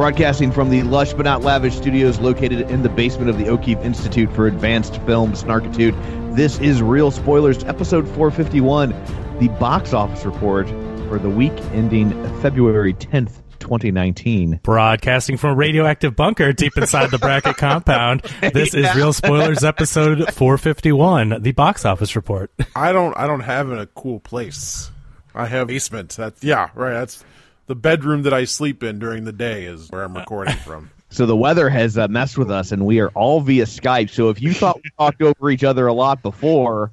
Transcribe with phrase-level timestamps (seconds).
[0.00, 3.80] Broadcasting from the lush but not lavish studios located in the basement of the O'Keefe
[3.80, 8.94] Institute for Advanced Film Snarkitude, this is Real Spoilers, episode 451,
[9.40, 10.70] the box office report
[11.06, 14.60] for the week ending February 10th, 2019.
[14.62, 18.22] Broadcasting from a radioactive bunker deep inside the bracket compound.
[18.40, 18.88] This yeah.
[18.88, 22.50] is Real Spoilers episode 451, the box office report.
[22.74, 24.90] I don't I don't have a cool place.
[25.34, 26.16] I have basement.
[26.16, 26.94] That's yeah, right.
[26.94, 27.22] That's
[27.70, 30.90] the bedroom that I sleep in during the day is where I'm recording from.
[31.12, 34.10] So the weather has uh, messed with us, and we are all via Skype.
[34.10, 36.92] So if you thought we talked over each other a lot before,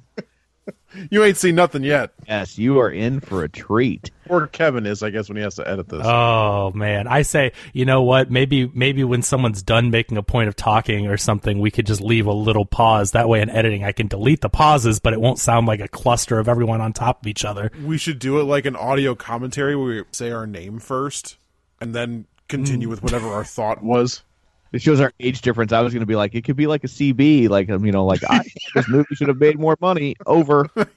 [1.10, 2.12] you ain't seen nothing yet.
[2.26, 4.10] Yes, you are in for a treat.
[4.28, 6.02] Or Kevin is, I guess, when he has to edit this.
[6.04, 8.30] Oh man, I say, you know what?
[8.30, 12.00] Maybe, maybe when someone's done making a point of talking or something, we could just
[12.00, 13.12] leave a little pause.
[13.12, 15.88] That way, in editing, I can delete the pauses, but it won't sound like a
[15.88, 17.70] cluster of everyone on top of each other.
[17.84, 21.36] We should do it like an audio commentary where we say our name first
[21.80, 22.90] and then continue mm.
[22.90, 24.22] with whatever our thought was.
[24.72, 25.72] It shows our age difference.
[25.72, 27.92] I was going to be like, it could be like a CB, like um, you
[27.92, 28.42] know, like I,
[28.74, 30.14] this movie should have made more money.
[30.26, 30.68] Over.
[30.74, 30.90] That's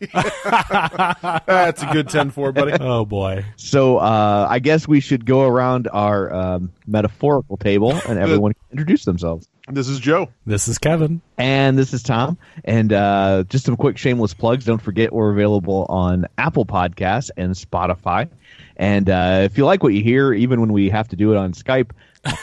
[1.83, 2.71] a good 10-4, buddy.
[2.81, 3.45] Oh boy.
[3.57, 9.05] So uh, I guess we should go around our um, metaphorical table and everyone introduce
[9.05, 9.47] themselves.
[9.67, 10.29] This is Joe.
[10.45, 11.21] This is Kevin.
[11.37, 12.37] And this is Tom.
[12.65, 14.65] And uh, just some quick shameless plugs.
[14.65, 18.29] Don't forget we're available on Apple Podcasts and Spotify.
[18.77, 21.37] And uh, if you like what you hear, even when we have to do it
[21.37, 21.91] on Skype,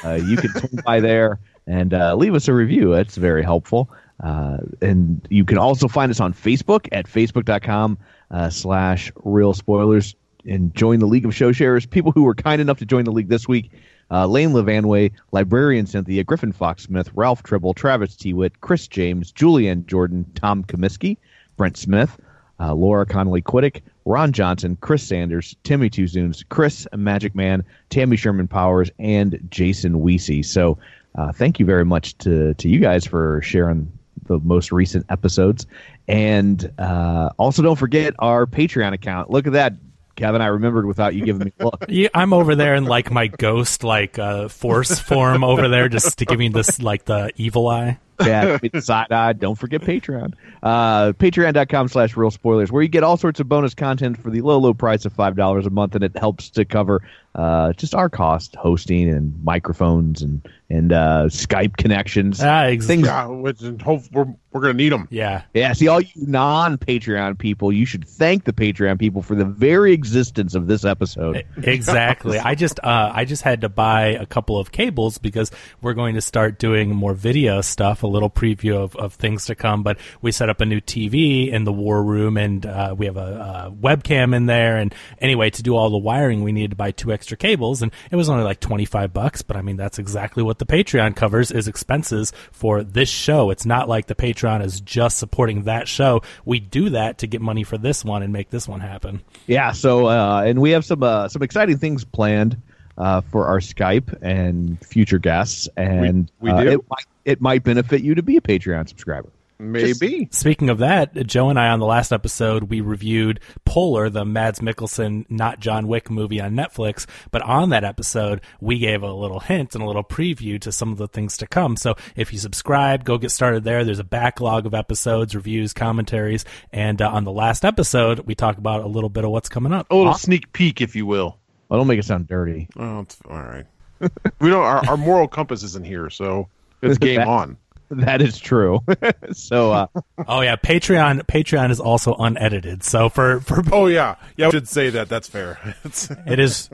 [0.04, 2.94] uh, you can swing by there and uh, leave us a review.
[2.94, 3.90] It's very helpful.
[4.22, 7.98] Uh, and you can also find us on Facebook at facebook.com
[8.30, 10.16] uh, slash real spoilers
[10.46, 11.86] and join the League of Show Sharers.
[11.86, 13.70] People who were kind enough to join the league this week
[14.10, 19.86] uh, Lane Levanway, Librarian Cynthia, Griffin Fox Smith, Ralph Tribble, Travis Tewitt, Chris James, Julianne
[19.86, 21.18] Jordan, Tom Comiskey,
[21.56, 22.18] Brent Smith,
[22.60, 28.48] uh, Laura Connolly Quiddick, Ron Johnson, Chris Sanders, Timmy Tuzoons, Chris Magic Man, Tammy Sherman
[28.48, 30.42] Powers, and Jason Weesey.
[30.42, 30.78] So
[31.16, 33.92] uh, thank you very much to, to you guys for sharing
[34.24, 35.66] the most recent episodes.
[36.08, 39.28] And uh, also, don't forget our Patreon account.
[39.30, 39.74] Look at that.
[40.18, 41.84] Kevin, I remembered without you giving me a look.
[41.88, 46.18] yeah, I'm over there in like my ghost like uh, force form over there just
[46.18, 48.00] to give me this like the evil eye.
[48.20, 49.32] Yeah, side eye.
[49.34, 50.34] Don't forget Patreon.
[50.60, 54.40] Uh, Patreon.com slash real spoilers, where you get all sorts of bonus content for the
[54.40, 57.00] low, low price of $5 a month, and it helps to cover
[57.36, 62.42] uh, just our cost hosting and microphones and and uh, Skype connections.
[62.42, 62.96] Ah, exactly.
[62.96, 63.06] Things.
[63.06, 65.08] Yeah, which hope we're we're gonna need them.
[65.10, 65.72] Yeah, yeah.
[65.72, 70.54] See, all you non-Patreon people, you should thank the Patreon people for the very existence
[70.54, 71.44] of this episode.
[71.56, 72.38] Exactly.
[72.38, 76.14] I just uh, I just had to buy a couple of cables because we're going
[76.14, 78.02] to start doing more video stuff.
[78.02, 79.82] A little preview of, of things to come.
[79.82, 83.16] But we set up a new TV in the war room, and uh, we have
[83.16, 84.76] a, a webcam in there.
[84.76, 87.92] And anyway, to do all the wiring, we needed to buy two extra cables, and
[88.10, 89.42] it was only like twenty five bucks.
[89.42, 93.50] But I mean, that's exactly what the Patreon covers is expenses for this show.
[93.50, 96.22] It's not like the Patreon is just supporting that show.
[96.44, 99.22] We do that to get money for this one and make this one happen.
[99.46, 99.72] Yeah.
[99.72, 102.60] So, uh, and we have some uh, some exciting things planned.
[102.96, 106.68] Uh, for our Skype and future guests, and we, we do.
[106.68, 109.28] Uh, it, might, it might benefit you to be a Patreon subscriber.
[109.60, 110.26] Maybe.
[110.26, 114.24] Just speaking of that, Joe and I on the last episode we reviewed Polar, the
[114.24, 117.06] Mads Mikkelsen not John Wick movie on Netflix.
[117.32, 120.92] But on that episode, we gave a little hint and a little preview to some
[120.92, 121.76] of the things to come.
[121.76, 123.84] So if you subscribe, go get started there.
[123.84, 128.58] There's a backlog of episodes, reviews, commentaries, and uh, on the last episode we talk
[128.58, 129.90] about a little bit of what's coming up.
[129.90, 131.38] A little sneak peek, if you will.
[131.68, 132.68] Well, don't make it sound dirty.
[132.76, 133.66] Oh, it's all right.
[134.40, 134.62] we don't.
[134.62, 136.48] Our, our moral compass isn't here, so
[136.80, 137.56] it's game on.
[137.90, 138.80] That is true.
[139.32, 139.86] so, uh,
[140.26, 141.22] oh yeah, Patreon.
[141.26, 142.82] Patreon is also unedited.
[142.82, 145.08] So for for oh yeah, yeah, I should say that.
[145.08, 145.58] That's fair.
[146.26, 146.68] it is.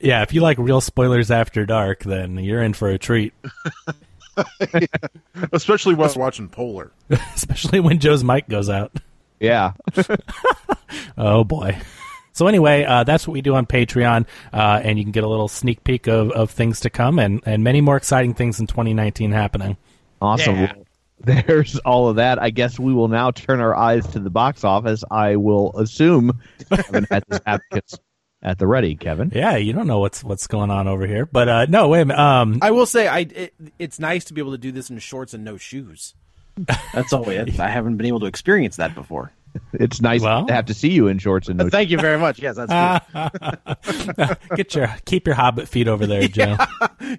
[0.00, 3.32] Yeah, if you like real spoilers after dark, then you're in for a treat.
[5.52, 6.92] Especially while watching Polar.
[7.10, 8.92] especially when Joe's mic goes out.
[9.38, 9.72] Yeah.
[11.16, 11.78] Oh boy.
[12.32, 15.28] So anyway, uh, that's what we do on Patreon, uh, and you can get a
[15.28, 18.66] little sneak peek of, of things to come, and, and many more exciting things in
[18.66, 19.76] 2019 happening.
[20.20, 20.56] Awesome.
[20.56, 20.72] Yeah.
[21.20, 22.40] There's all of that.
[22.40, 25.04] I guess we will now turn our eyes to the box office.
[25.10, 26.40] I will assume
[26.70, 27.98] Kevin has his advocates
[28.42, 28.96] at the ready.
[28.96, 32.02] Kevin, Yeah, you don't know what's what's going on over here, but uh, no, wait
[32.02, 32.20] a minute.
[32.20, 34.98] Um, I will say, I it, it's nice to be able to do this in
[34.98, 36.14] shorts and no shoes.
[36.94, 37.28] That's all.
[37.28, 39.32] I haven't been able to experience that before.
[39.72, 41.68] it's nice Well- to have to see you in shorts and no.
[41.68, 42.38] Thank you very much.
[42.40, 42.72] Yes, that's
[44.16, 44.36] true.
[44.56, 46.56] get your keep your hobbit feet over there, Joe.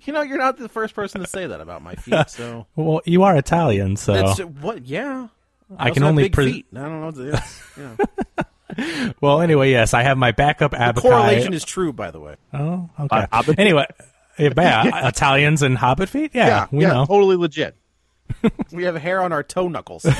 [0.04, 2.30] You know, you're not the first person to say that about my feet.
[2.30, 4.86] So well, you are Italian, so that's what.
[4.86, 5.28] Yeah,
[5.78, 6.66] I also can only big pre- feet.
[6.74, 7.34] I don't know.
[7.34, 9.14] It's, you know.
[9.22, 9.42] well.
[9.42, 11.02] Anyway, yes, I have my backup The Abakai.
[11.02, 12.36] correlation is true, by the way.
[12.54, 13.18] Oh, okay.
[13.18, 13.86] Uh, hobbit- anyway,
[14.38, 16.32] yeah, yeah, Italians and hobbit feet.
[16.34, 17.06] Yeah, we know.
[17.06, 17.76] totally legit.
[18.72, 20.06] We have hair on our toe knuckles.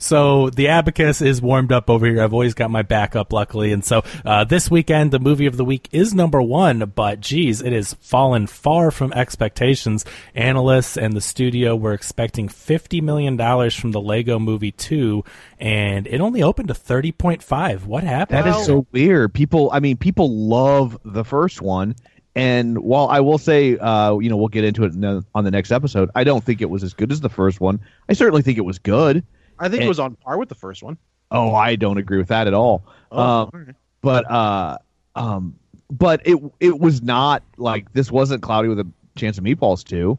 [0.00, 2.22] So the abacus is warmed up over here.
[2.22, 3.72] I've always got my backup, luckily.
[3.72, 7.60] And so uh, this weekend, the movie of the week is number one, but geez,
[7.60, 10.04] it has fallen far from expectations.
[10.34, 13.36] Analysts and the studio were expecting $50 million
[13.70, 15.22] from the Lego movie 2,
[15.60, 17.84] and it only opened to 30.5.
[17.84, 18.44] What happened?
[18.44, 19.34] That is so weird.
[19.34, 21.96] People, I mean, people love the first one,
[22.36, 25.42] and while I will say, uh, you know, we'll get into it in the, on
[25.44, 26.10] the next episode.
[26.14, 27.80] I don't think it was as good as the first one.
[28.08, 29.24] I certainly think it was good.
[29.58, 30.98] I think And- it was on par with the first one.
[31.32, 32.84] Oh, I don't agree with that at all.
[33.10, 33.74] Oh, um, all right.
[34.00, 34.78] but uh,
[35.16, 35.56] um,
[35.90, 38.86] but it it was not like this wasn't cloudy with a
[39.16, 40.16] chance of meatballs too.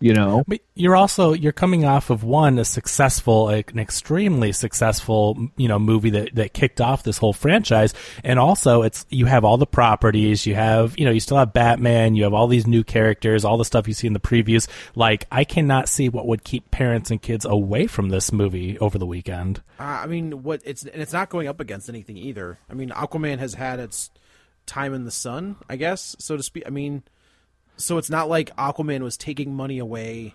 [0.00, 4.52] You know, But you're also you're coming off of one a successful, like, an extremely
[4.52, 9.26] successful, you know, movie that that kicked off this whole franchise, and also it's you
[9.26, 12.46] have all the properties, you have you know you still have Batman, you have all
[12.46, 14.68] these new characters, all the stuff you see in the previews.
[14.94, 18.98] Like I cannot see what would keep parents and kids away from this movie over
[18.98, 19.62] the weekend.
[19.80, 22.58] Uh, I mean, what it's and it's not going up against anything either.
[22.70, 24.10] I mean, Aquaman has had its
[24.66, 26.64] time in the sun, I guess, so to speak.
[26.66, 27.02] I mean,
[27.78, 30.34] so it's not like Aquaman was taking money away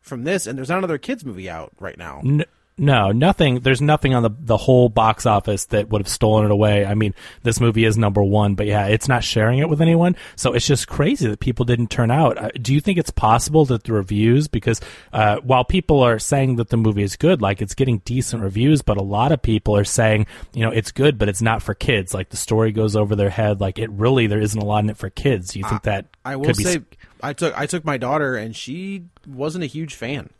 [0.00, 2.20] from this, and there's not another kids movie out right now.
[2.24, 2.44] N-
[2.76, 3.60] no, nothing.
[3.60, 6.84] There's nothing on the the whole box office that would have stolen it away.
[6.84, 10.16] I mean, this movie is number one, but yeah, it's not sharing it with anyone.
[10.34, 12.36] So it's just crazy that people didn't turn out.
[12.36, 14.80] Uh, do you think it's possible that the reviews, because
[15.12, 18.82] uh, while people are saying that the movie is good, like it's getting decent reviews,
[18.82, 21.74] but a lot of people are saying, you know, it's good, but it's not for
[21.74, 22.12] kids.
[22.12, 23.60] Like the story goes over their head.
[23.60, 25.52] Like it really, there isn't a lot in it for kids.
[25.52, 26.80] Do you think that I will be say,
[27.22, 30.30] I took I took my daughter, and she wasn't a huge fan.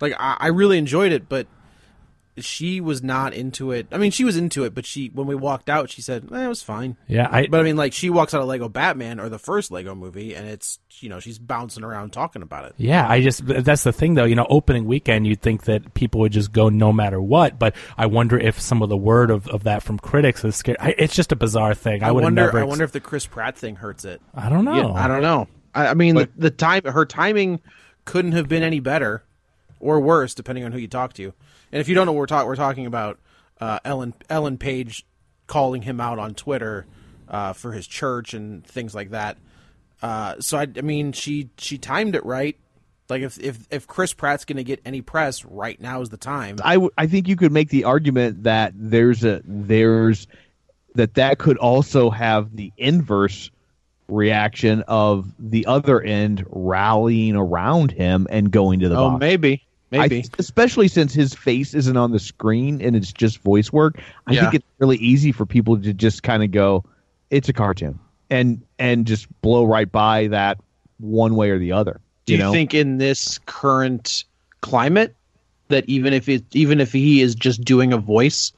[0.00, 1.46] Like I, I really enjoyed it, but
[2.42, 3.86] she was not into it.
[3.92, 6.44] I mean, she was into it, but she when we walked out, she said eh,
[6.44, 6.96] it was fine.
[7.06, 9.70] Yeah, I, But I mean, like she walks out of Lego Batman or the first
[9.70, 12.74] Lego movie, and it's you know she's bouncing around talking about it.
[12.76, 14.24] Yeah, I just that's the thing though.
[14.24, 17.74] You know, opening weekend, you'd think that people would just go no matter what, but
[17.96, 20.78] I wonder if some of the word of, of that from critics is scared.
[20.80, 22.02] I, it's just a bizarre thing.
[22.02, 22.42] I, I would wonder.
[22.42, 22.60] never.
[22.60, 24.20] I wonder if the Chris Pratt thing hurts it.
[24.34, 24.76] I don't know.
[24.76, 25.48] Yeah, I don't know.
[25.74, 27.60] I, I mean, the, the time, her timing.
[28.04, 29.22] Couldn't have been any better
[29.80, 31.32] or worse, depending on who you talk to.
[31.72, 33.18] And if you don't know what we're talking, we're talking about
[33.60, 35.04] uh, Ellen Ellen Page
[35.46, 36.86] calling him out on Twitter
[37.28, 39.36] uh, for his church and things like that.
[40.00, 42.56] Uh, so I, I mean, she she timed it right.
[43.08, 46.16] Like if if if Chris Pratt's going to get any press, right now is the
[46.18, 46.56] time.
[46.62, 50.26] I, w- I think you could make the argument that there's a there's
[50.94, 53.50] that that could also have the inverse
[54.08, 59.20] reaction of the other end rallying around him and going to the Oh, box.
[59.20, 60.22] maybe, I maybe.
[60.22, 64.00] th- especially since his face isn't on the screen and it's just voice work.
[64.26, 64.42] I Yeah.
[64.42, 66.84] think it's really easy for people to just kind of go,
[67.30, 67.98] "It's a cartoon,"
[68.30, 70.58] and and just blow right by that
[70.98, 72.00] one way or the other.
[72.26, 72.52] Do you know?
[72.52, 74.24] think in this current
[74.60, 75.14] climate
[75.68, 78.52] that even if it even if he is just doing a voice,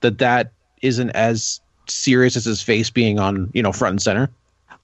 [0.00, 4.30] that that isn't as serious as his face being on you know front and center?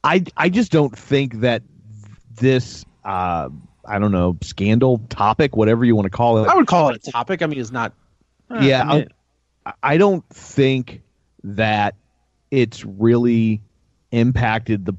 [0.05, 1.63] I I just don't think that
[2.37, 3.49] this uh
[3.87, 6.49] I don't know scandal topic, whatever you want to call it.
[6.49, 7.43] I would call it a topic.
[7.43, 7.93] I mean, it's not.
[8.61, 9.09] yeah, I mean,
[9.65, 11.03] I, I don't think
[11.45, 11.95] that
[12.51, 13.61] it's really
[14.13, 14.95] impacted the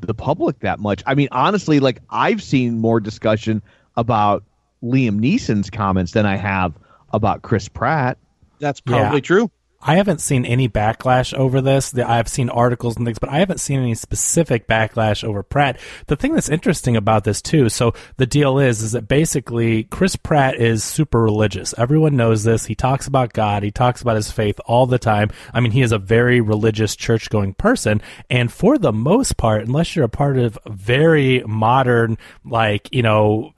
[0.00, 1.02] the public that much.
[1.06, 3.62] I mean, honestly, like I've seen more discussion
[3.96, 4.42] about
[4.82, 6.72] Liam Neeson's comments than I have
[7.12, 8.18] about Chris Pratt.
[8.58, 9.20] that's probably Yeah.
[9.20, 9.50] true.
[9.82, 11.92] I haven't seen any backlash over this.
[11.94, 15.78] I've seen articles and things, but I haven't seen any specific backlash over Pratt.
[16.06, 20.14] The thing that's interesting about this too, so the deal is, is that basically Chris
[20.14, 21.74] Pratt is super religious.
[21.76, 22.66] Everyone knows this.
[22.66, 23.64] He talks about God.
[23.64, 25.30] He talks about his faith all the time.
[25.52, 28.00] I mean, he is a very religious church going person.
[28.30, 33.52] And for the most part, unless you're a part of very modern, like, you know,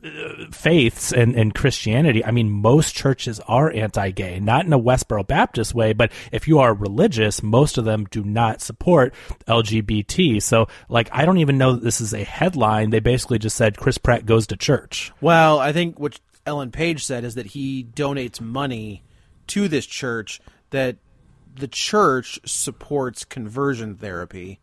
[0.51, 5.75] faiths and, and Christianity, I mean, most churches are anti-gay, not in a Westboro Baptist
[5.75, 9.13] way, but if you are religious, most of them do not support
[9.47, 10.43] LGBT.
[10.43, 12.91] So, like, I don't even know that this is a headline.
[12.91, 15.13] They basically just said Chris Pratt goes to church.
[15.21, 19.03] Well, I think what Ellen Page said is that he donates money
[19.49, 20.41] to this church
[20.71, 20.97] that
[21.55, 24.61] the church supports conversion therapy.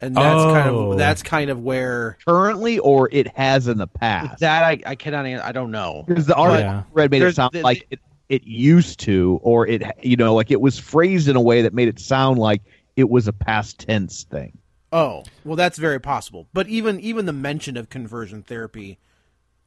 [0.00, 0.92] And that's kind Oh.
[0.92, 4.40] of that's kind of where Currently, or it has in the past.
[4.40, 5.24] That I, I cannot.
[5.24, 6.04] I don't know.
[6.06, 6.82] Because the article Yeah.
[6.92, 10.50] Read made it sound the- like it, it used to, or it, you know, like
[10.50, 12.62] it was phrased in a way that made it sound like
[12.96, 14.58] it was a past tense thing.
[14.92, 16.46] Oh, well, that's very possible.
[16.52, 18.98] But even even the mention of conversion therapy,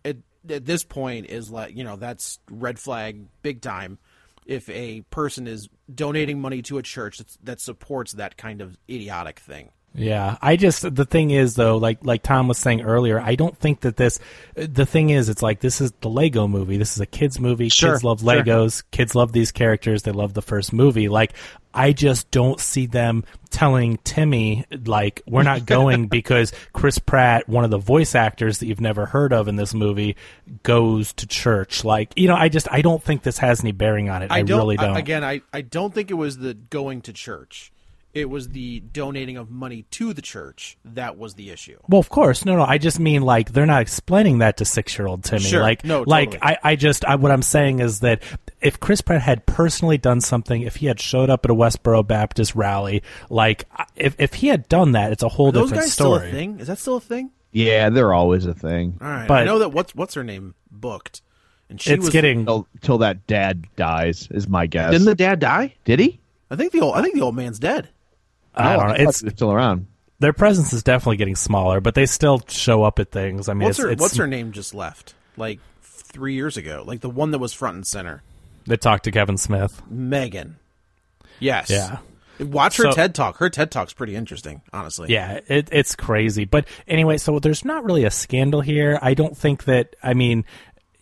[0.05, 0.17] at,
[0.49, 3.99] at this point, is like you know that's red flag big time.
[4.45, 8.77] If a person is donating money to a church that's, that supports that kind of
[8.89, 13.19] idiotic thing, Yeah, I just the thing is though, like like Tom was saying earlier,
[13.19, 14.19] I don't think that this.
[14.53, 16.77] The thing is, it's like this is the Lego movie.
[16.77, 17.69] This is a kids movie.
[17.69, 18.43] Sure, kids love sure.
[18.43, 18.83] Legos.
[18.91, 20.03] Kids love these characters.
[20.03, 21.09] They love the first movie.
[21.09, 21.33] Like
[21.73, 27.63] I just don't see them telling Timmy like we're not going because Chris Pratt, one
[27.63, 30.15] of the voice actors that you've never heard of in this movie,
[30.61, 31.83] goes to church.
[31.83, 34.31] Like you know, I just I don't think this has any bearing on it.
[34.31, 34.97] I, don't, really I- don't.
[34.97, 37.71] again, I I don't think it was the going to church.
[38.17, 41.77] It was the donating of money to the church that was the issue.
[41.87, 42.63] Well, of course, no, no.
[42.63, 45.43] I just mean like they're not explaining that to six-year-old Timmy.
[45.43, 45.61] Sure.
[45.61, 46.39] Like, No, like.
[46.41, 48.23] I, I just, I, what I'm saying is that
[48.59, 52.07] if Chris Pratt had personally done something, if he had showed up at a Westboro
[52.07, 55.83] Baptist rally, like if if he had done that, it's a whole Are those different
[55.83, 56.59] guys still a thing?
[56.59, 57.29] Is that still a thing?
[57.51, 58.97] Yeah, they're always a thing.
[58.99, 61.21] All right, but I know that what's what's her name booked,
[61.69, 64.91] and she It's was getting Till, till that dad dies is my guess.
[64.91, 65.75] Didn't the dad die?
[65.85, 66.19] Did he?
[66.49, 67.89] I think the old I think the old man's dead.
[68.59, 68.93] I don't know.
[68.93, 69.87] thought It's still around.
[70.19, 73.49] their presence is definitely getting smaller, but they still show up at things.
[73.49, 75.13] I mean, What's it's, her it's, What's her name just left?
[75.35, 78.23] Like three years ago, like the one that was front and center,
[78.65, 79.81] They talked to Kevin Smith.
[79.89, 80.57] Megan.
[81.39, 81.69] Yes.
[81.69, 81.99] Yeah.
[82.39, 83.37] Watch her So- TED talk.
[83.37, 85.11] Her TED talk's pretty interesting, honestly.
[85.11, 86.45] Yeah, it, it's crazy.
[86.45, 88.99] But anyway, so there's not really a scandal here.
[89.01, 89.95] I don't think that.
[90.03, 90.45] I mean,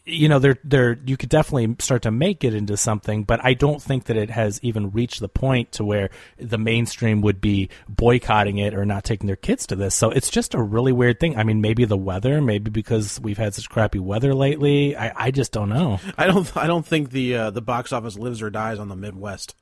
[0.05, 3.55] you know, there, there, you could definitely start to make it into something, but I
[3.55, 7.69] don't think that it has even reached the point to where the mainstream would be
[7.89, 9.95] boycotting it or not taking their kids to this.
[9.95, 11.37] So it's just a really weird thing.
[11.37, 14.95] I mean, maybe the weather, maybe because we've had such crappy weather lately.
[14.95, 15.99] I, I just don't know.
[16.17, 16.55] I don't.
[16.55, 19.55] I don't think the uh, the box office lives or dies on the Midwest.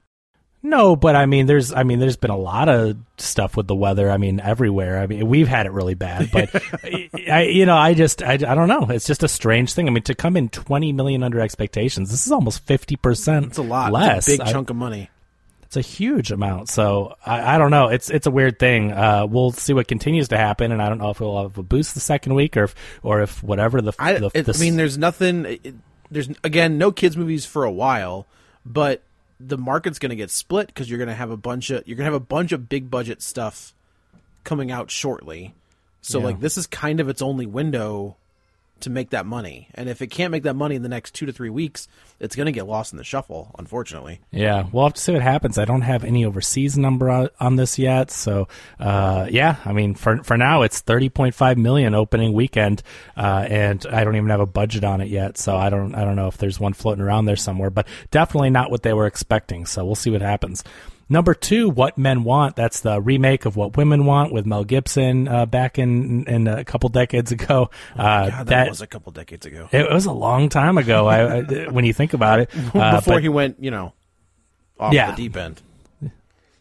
[0.65, 3.75] No, but I mean, there's, I mean, there's been a lot of stuff with the
[3.75, 4.09] weather.
[4.09, 4.99] I mean, everywhere.
[4.99, 6.49] I mean, we've had it really bad, but
[6.83, 8.87] I, you know, I just, I, I don't know.
[8.89, 9.87] It's just a strange thing.
[9.87, 13.61] I mean, to come in 20 million under expectations, this is almost 50% It's a
[13.61, 13.91] lot.
[13.91, 14.29] less.
[14.29, 15.09] It's a big I- chunk of money.
[15.63, 16.69] it's a huge amount.
[16.69, 17.89] So I, I don't know.
[17.89, 18.93] It's, it's a weird thing.
[18.93, 20.71] Uh, we'll see what continues to happen.
[20.71, 23.21] And I don't know if it'll have a boost the second week or if, or
[23.21, 25.45] if whatever the, I, the, it- the I mean, there's nothing.
[25.45, 25.75] It,
[26.09, 28.27] there's again no kids movies for a while,
[28.65, 29.01] but
[29.45, 31.95] the market's going to get split because you're going to have a bunch of you're
[31.97, 33.73] going to have a bunch of big budget stuff
[34.43, 35.53] coming out shortly.
[36.01, 36.25] So Yeah.
[36.25, 38.17] like this is kind of its only window
[38.83, 41.25] to make that money, and if it can't make that money in the next two
[41.25, 41.87] to three weeks,
[42.19, 43.53] it's going to get lost in the shuffle.
[43.59, 45.57] Unfortunately, Yeah, we'll have to see what happens.
[45.57, 48.47] I don't have any overseas number on, this yet, so
[48.79, 49.57] uh, yeah.
[49.65, 52.81] I mean, for for now, it's thirty point five million opening weekend,
[53.17, 56.03] uh, and I don't even have a budget on it yet, so I don't I
[56.03, 59.07] don't know if there's one floating around there somewhere, but definitely not what they were
[59.07, 59.65] expecting.
[59.65, 60.63] So we'll see what happens.
[61.13, 62.55] Number two, What Men Want.
[62.55, 66.65] That's the remake of What Women Want with Mel Gibson uh, back in in a
[66.65, 67.69] couple decades ago.
[67.95, 69.69] Uh, God, that, was a couple decades ago.
[69.71, 71.05] it was a long time ago.
[71.05, 73.93] I, I, when you think about it, uh, before but- he went, you know,
[74.79, 75.11] off Yeah.
[75.11, 75.61] the deep end.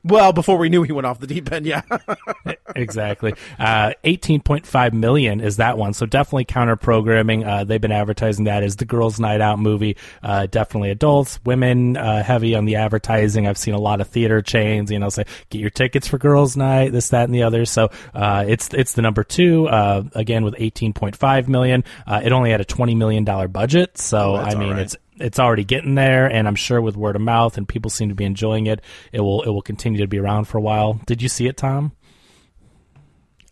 [0.04, 1.82] Well, before we knew he went off the deep end, yeah.
[2.76, 3.34] exactly.
[3.58, 5.92] Uh, 18.5 million is that one.
[5.94, 7.44] So definitely counter programming.
[7.44, 9.96] Uh, they've been advertising that as the girls' night out movie.
[10.22, 13.46] Uh, definitely adults, women, uh, heavy on the advertising.
[13.46, 16.56] I've seen a lot of theater chains, you know, say, get your tickets for girls'
[16.56, 17.64] night, this, that, and the other.
[17.64, 21.84] So, uh, it's, it's the number two, uh, again with 18.5 million.
[22.06, 23.98] Uh, it only had a $20 million budget.
[23.98, 24.78] So, Oh, I mean, right.
[24.80, 28.08] it's, it's already getting there, and I'm sure with word of mouth and people seem
[28.08, 28.80] to be enjoying it,
[29.12, 31.00] it will it will continue to be around for a while.
[31.06, 31.92] Did you see it, Tom?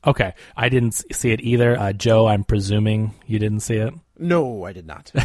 [0.07, 1.79] Okay, I didn't see it either.
[1.79, 3.93] Uh, Joe, I'm presuming you didn't see it.
[4.21, 5.13] No, I did not.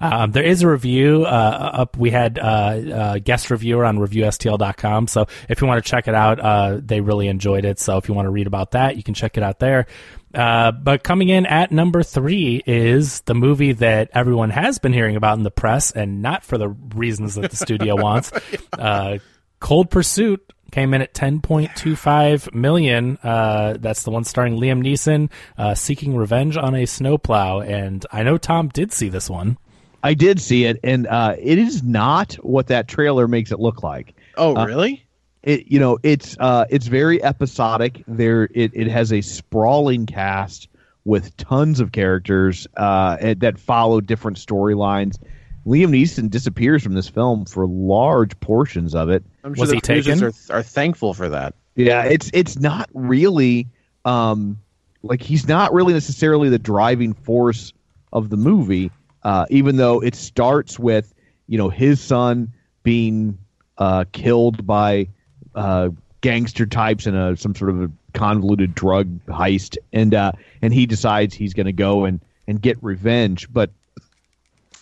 [0.00, 1.96] Um, there is a review uh, up.
[1.96, 5.06] We had uh, a guest reviewer on reviewstl.com.
[5.06, 7.78] So if you want to check it out, uh, they really enjoyed it.
[7.78, 9.86] So if you want to read about that, you can check it out there.
[10.34, 15.14] Uh, but coming in at number three is the movie that everyone has been hearing
[15.14, 18.32] about in the press, and not for the reasons that the studio wants.
[18.72, 19.18] Uh,
[19.60, 23.18] Cold Pursuit came in at 10.25 million.
[23.22, 27.60] Uh, that's the one starring Liam Neeson, uh, seeking revenge on a snowplow.
[27.60, 29.58] And I know Tom did see this one.
[30.02, 33.82] I did see it, and uh, it is not what that trailer makes it look
[33.82, 34.14] like.
[34.36, 35.02] Oh, Uh, really?
[35.42, 38.02] It you know it's uh, it's very episodic.
[38.08, 40.68] There it, it has a sprawling cast
[41.04, 45.18] with tons of characters uh, that follow different storylines.
[45.66, 49.24] Liam Neeson disappears from this film for large portions of it.
[49.42, 50.54] I'm sure Was the he producers taken?
[50.54, 51.54] are, are thankful for that.
[51.74, 53.68] Yeah, it's it's not really
[54.04, 54.60] um
[55.02, 57.72] like he's not really necessarily the driving force
[58.12, 58.90] of the movie,
[59.24, 61.12] uh, even though it starts with
[61.48, 63.38] you know his son being
[63.78, 65.08] uh, killed by
[65.54, 70.32] uh, gangster types in a some sort of a convoluted drug heist, and uh,
[70.62, 73.52] and he decides he's going to go and and get revenge.
[73.52, 73.70] But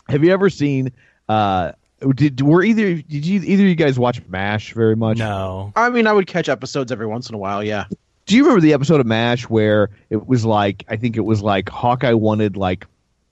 [0.08, 0.92] have you ever seen?
[1.28, 1.73] Uh,
[2.14, 5.18] did were either did you either of you guys watch Mash very much?
[5.18, 5.73] No.
[5.75, 7.64] I mean, I would catch episodes every once in a while.
[7.64, 7.87] Yeah.
[8.26, 11.42] do you remember the episode of MASH where it was like I think it was
[11.42, 12.87] like Hawkeye wanted like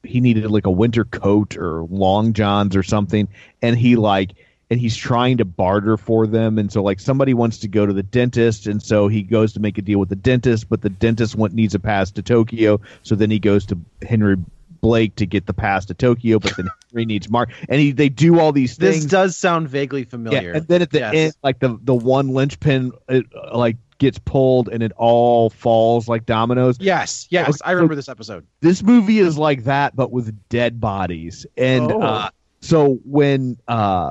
[0.04, 3.28] he needed like a winter coat or long johns or something,
[3.60, 4.32] and he like
[4.70, 7.92] and he's trying to barter for them, and so like somebody wants to go to
[7.92, 10.88] the dentist, and so he goes to make a deal with the dentist, but the
[10.88, 14.36] dentist want, needs a pass to Tokyo, so then he goes to Henry.
[14.82, 18.08] Blake to get the pass to Tokyo, but then Henry needs Mark, and he, they
[18.10, 19.04] do all these things.
[19.04, 20.50] This does sound vaguely familiar.
[20.50, 21.14] Yeah, and then at the Yes.
[21.14, 26.08] end, like the the one linchpin, it, uh, like gets pulled and it all falls
[26.08, 26.76] like dominoes.
[26.80, 28.44] Yes, yes, Okay, I remember this episode.
[28.60, 31.46] This movie is like that, but with dead bodies.
[31.56, 32.00] And Oh.
[32.02, 34.10] uh, so when uh,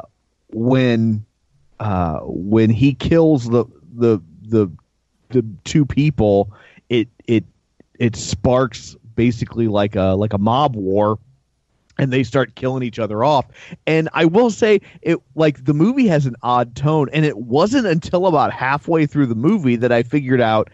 [0.53, 1.25] when
[1.81, 4.71] uh, when he kills the the the
[5.31, 6.53] the two people,
[6.87, 7.43] it it
[7.99, 11.19] it sparks basically like a like a mob war
[11.99, 13.45] and they start killing each other off.
[13.85, 17.85] And I will say it like the movie has an odd tone and it wasn't
[17.85, 20.71] until about halfway through the movie that I figured out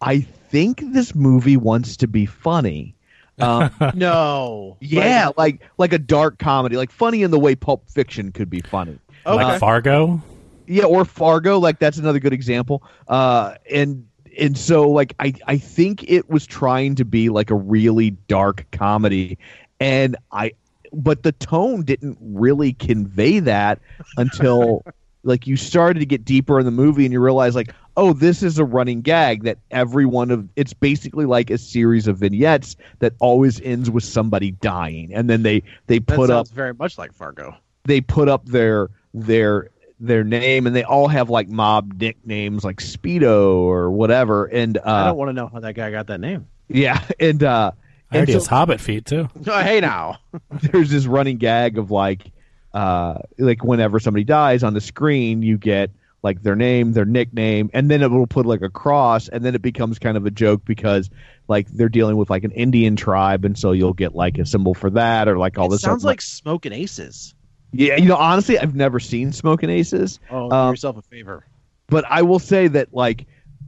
[0.00, 2.94] I think this movie wants to be funny.
[3.40, 4.76] Um, No.
[4.80, 8.60] yeah, like like a dark comedy, like funny in the way Pulp Fiction could be
[8.60, 8.98] funny.
[9.24, 10.20] Like Fargo?
[10.66, 12.82] Yeah, or Fargo, like that's another good example.
[13.06, 14.07] Uh, and
[14.38, 18.66] and so like I I think it was trying to be like a really dark
[18.70, 19.38] comedy,
[19.80, 20.52] and I
[20.92, 23.80] but the tone didn't really convey that
[24.16, 24.84] until
[25.24, 28.42] like you started to get deeper in the movie and you realize like oh this
[28.42, 32.76] is a running gag that every one of it's basically like a series of vignettes
[33.00, 37.12] that always ends with somebody dying and then they they put up very much like
[37.12, 37.54] Fargo.
[37.84, 42.76] they put up their their their name and they all have like mob nicknames like
[42.78, 46.20] Speedo or whatever and I uh don't want to know how that guy got that
[46.20, 46.46] name.
[46.68, 47.72] yeah and uh
[48.10, 49.28] I heard and he so has Hobbit feet too.
[49.46, 50.18] Oh, hey now.
[50.50, 52.30] there's this running gag of like
[52.72, 55.90] uh like whenever somebody dies on the screen you get
[56.22, 59.54] like their name their nickname and then it will put like a cross and then
[59.54, 61.10] it becomes kind of a joke because
[61.48, 64.74] like they're dealing with like an Indian tribe and so you'll get like a symbol
[64.74, 66.08] for that or like all it this sounds stuff.
[66.08, 67.34] like Smoking Aces.
[67.72, 71.44] Yeah you know honestly I've never seen Smoking Aces Oh, do Um, yourself a favor.
[71.88, 73.26] but I will say that like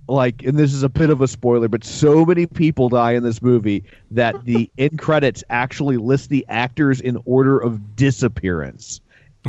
[0.09, 3.23] like and this is a bit of a spoiler but so many people die in
[3.23, 9.01] this movie that the end credits actually list the actors in order of disappearance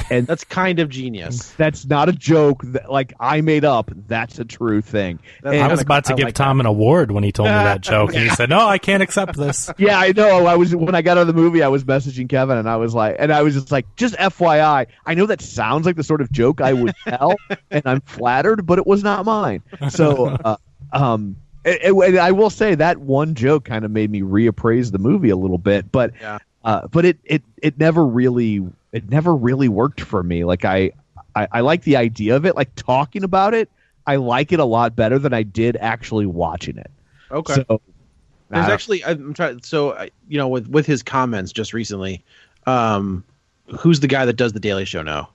[0.09, 1.49] and That's kind of genius.
[1.57, 5.67] that's not a joke that like I made up that's a true thing And- I
[5.67, 8.13] was about to I give like Tom an award when he told me that joke,
[8.13, 11.01] and he said, "No, I can't accept this." yeah I know I was when I
[11.01, 13.41] got out of the movie I was messaging Kevin and I was like and I
[13.41, 16.71] was just like just FYI I know that sounds like the sort of joke I
[16.73, 17.35] would tell
[17.69, 20.55] and I'm flattered but it was not mine so uh,
[20.93, 24.91] um it, it- and I will say that one joke kind of made me reappraise
[24.91, 26.39] the movie a little bit but Yeah.
[26.63, 30.91] uh, but it, it it never really it never really worked for me like I,
[31.35, 33.69] I I like the idea of it like talking about it
[34.07, 36.91] I like it a lot better than I did actually watching it
[37.31, 37.63] Okay.
[37.67, 37.81] so
[38.49, 39.61] There's I actually I'm trying.
[39.61, 42.23] So you know, with with his comments just recently,
[42.67, 43.23] um,
[43.79, 45.29] who's the guy that does the Daily Show now?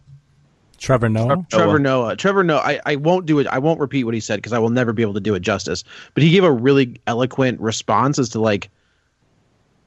[0.79, 1.47] Trevor Noah.
[1.51, 2.17] Trevor Noah.
[2.17, 2.61] Trevor Noah.
[2.61, 3.47] I, I won't do it.
[3.47, 5.41] I won't repeat what he said because I will never be able to do it
[5.41, 5.85] justice.
[6.13, 8.69] But he gave a really eloquent response as to like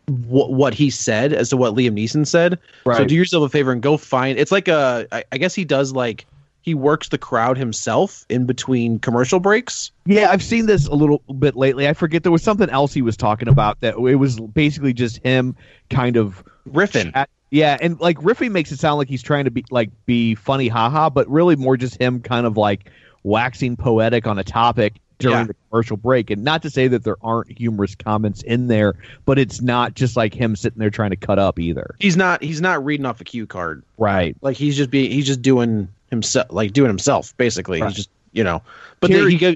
[0.10, 2.60] what what he said as to what Liam Neeson said.
[2.86, 4.38] So do yourself a favor and go find.
[4.38, 5.08] It's like a.
[5.12, 6.26] I, I guess he does like
[6.62, 9.92] he works the crowd himself in between commercial breaks.
[10.06, 11.88] Yeah, I've seen this a little bit lately.
[11.88, 15.18] I forget there was something else he was talking about that it was basically just
[15.24, 15.56] him
[15.90, 17.14] kind of riffing.
[17.14, 17.30] Chat.
[17.52, 20.68] Yeah, and like riffing makes it sound like he's trying to be like be funny,
[20.68, 22.92] haha, but really more just him kind of like
[23.24, 25.44] waxing poetic on a topic during Yeah.
[25.44, 26.30] the commercial break.
[26.32, 30.16] And not to say that there aren't humorous comments in there, but it's not just
[30.16, 31.96] like him sitting there trying to cut up either.
[32.00, 33.84] He's not he's not reading off a cue card.
[33.98, 34.36] Right.
[34.42, 37.82] Like he's just being he's just doing himself like doing himself basically.
[37.82, 37.88] Right.
[37.90, 38.62] He's just you know.
[39.00, 39.56] But then he go,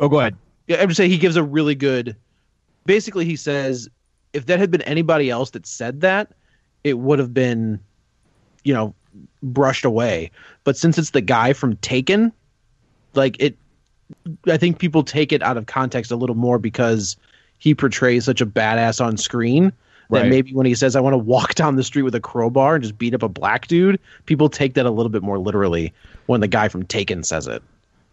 [0.00, 0.36] Oh, go ahead.
[0.66, 2.16] Yeah, I'm just saying he gives a really good.
[2.84, 3.88] Basically, he says
[4.32, 6.32] if that had been anybody else that said that,
[6.84, 7.80] it would have been,
[8.64, 8.94] you know,
[9.42, 10.30] brushed away.
[10.64, 12.32] But since it's the guy from Taken,
[13.14, 13.56] like it,
[14.48, 17.16] I think people take it out of context a little more because
[17.58, 19.72] he portrays such a badass on screen.
[20.10, 20.28] That Right.
[20.30, 22.82] maybe when he says, "I want to walk down the street with a crowbar and
[22.84, 25.92] just beat up a black dude," people take that a little bit more literally
[26.26, 27.60] when the guy from Taken says it.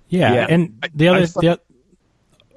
[0.09, 0.47] Yeah, Yeah.
[0.49, 1.57] and the other, I- the, o-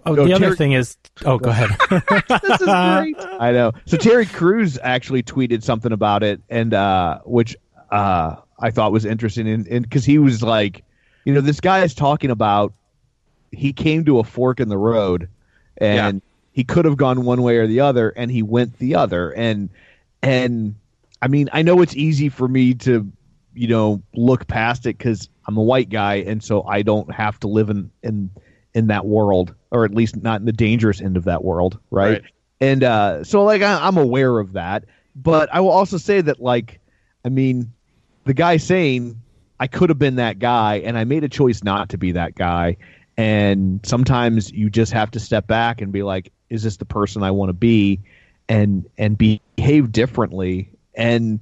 [0.07, 0.97] oh, No, the other Terry- thing is,
[1.27, 1.69] oh, go ahead.
[1.91, 3.17] this is great.
[3.41, 3.73] I know.
[3.85, 7.55] So Terry Crews actually tweeted something about it, and uh, which
[7.91, 10.83] uh, I thought was interesting, and because he was like,
[11.27, 12.73] you know, this guy is talking about
[13.53, 15.29] he came to a fork in the road,
[15.77, 19.31] and he could have gone one way or the other, and he went the other,
[19.31, 19.69] and
[20.23, 20.75] and
[21.21, 23.11] I mean, I know it's easy for me to,
[23.55, 27.39] you know, look past it because I'm a white guy, and so I don't have
[27.41, 28.31] to live in in
[28.75, 32.23] in that world, or at least not in the dangerous end of that world, right?
[32.23, 32.23] Right.
[32.61, 36.41] And uh, so, like, I, I'm aware of that, but I will also say that,
[36.41, 36.81] like,
[37.25, 37.73] I mean,
[38.25, 39.21] the guy saying
[39.59, 42.35] I could have been that guy, and I made a choice not to be that
[42.35, 42.77] guy.
[43.17, 47.23] And sometimes you just have to step back and be like, "Is this the person
[47.23, 48.01] I want to be?"
[48.49, 50.69] and and behave differently.
[50.95, 51.41] And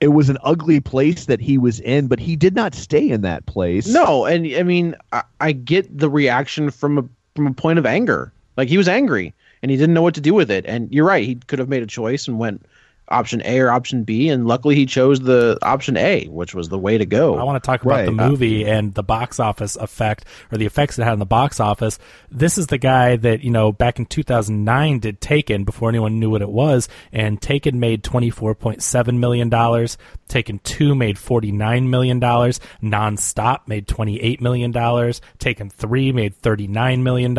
[0.00, 3.22] it was an ugly place that he was in, but he did not stay in
[3.22, 3.86] that place.
[3.86, 7.86] No, and I mean, I, I get the reaction from a from a point of
[7.86, 8.32] anger.
[8.56, 10.64] Like he was angry and he didn't know what to do with it.
[10.66, 12.64] And you're right, he could have made a choice and went
[13.08, 16.78] option A or option B, and luckily he chose the option A, which was the
[16.78, 17.36] way to go.
[17.36, 18.26] I want to talk about the Right.
[18.26, 21.60] Uh, movie and the box office effect or the effects it had on the box
[21.60, 21.98] office.
[22.30, 26.30] This is the guy that, you know, back in 2009 did Taken before anyone knew
[26.30, 26.88] what it was.
[27.12, 29.88] And Taken made $24.7 million.
[30.28, 32.20] Taken 2 made $49 million.
[32.20, 35.12] Nonstop made $28 million.
[35.38, 37.38] Taken 3 made $39 million.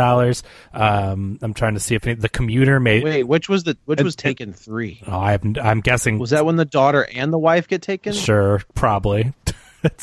[0.73, 3.03] Um, I'm trying to see if any, the commuter made.
[3.03, 5.01] Wait, which was the which was taken three?
[5.07, 6.19] Oh, I have, I'm guessing.
[6.19, 8.13] Was that when the daughter and the wife get taken?
[8.13, 9.33] Sure, probably.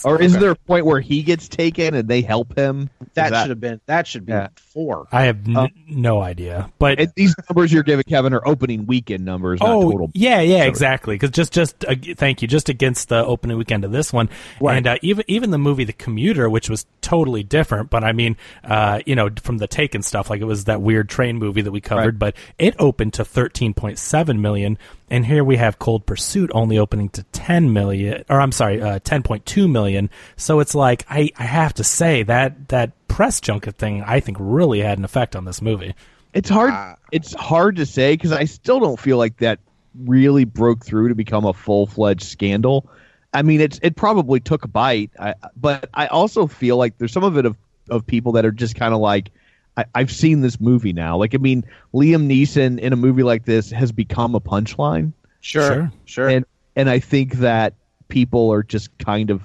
[0.05, 2.89] Or is there a point where he gets taken and they help him?
[3.15, 4.49] That, Is that- should have been that should be Yeah.
[4.57, 5.09] four.
[5.13, 5.69] I have n- Oh.
[5.89, 9.91] no idea, but And these numbers you're giving Kevin are opening weekend numbers, not oh
[9.91, 10.11] total.
[10.15, 11.17] yeah, yeah, exactly.
[11.17, 14.31] Because just just uh, thank you, just against the opening weekend of this one,
[14.67, 17.91] and uh, even even the movie The Commuter, which was totally different.
[17.91, 21.09] But I mean, uh, you know, from the Taken stuff, like it was that weird
[21.11, 24.79] train movie that we covered, but it opened to thirteen point seven million.
[25.11, 29.01] And here we have Cold Pursuit only opening to 10 million, or I'm sorry, uh,
[29.01, 30.11] 10.2 million.
[30.37, 34.39] So it's like, I, I have to say that, that press junket thing, I think
[34.41, 35.95] really had an effect on this movie.
[36.33, 36.97] It's hard.
[37.13, 39.61] it's hard to say because I still don't feel like that
[40.05, 42.91] really broke through to become a full fledged scandal.
[43.33, 47.13] I mean, it's it probably took a bite, I, but I also feel like there's
[47.13, 47.57] some of it of
[47.89, 49.31] of people that are just kind of like,
[49.77, 51.17] I, I've seen this movie now.
[51.17, 55.67] Like, I mean, Liam Neeson in a movie like this has become a punchline, Sure,
[55.67, 55.93] Sure.
[56.05, 56.29] sure.
[56.29, 56.45] and
[56.77, 57.75] and I think that
[58.09, 59.43] people are just kind of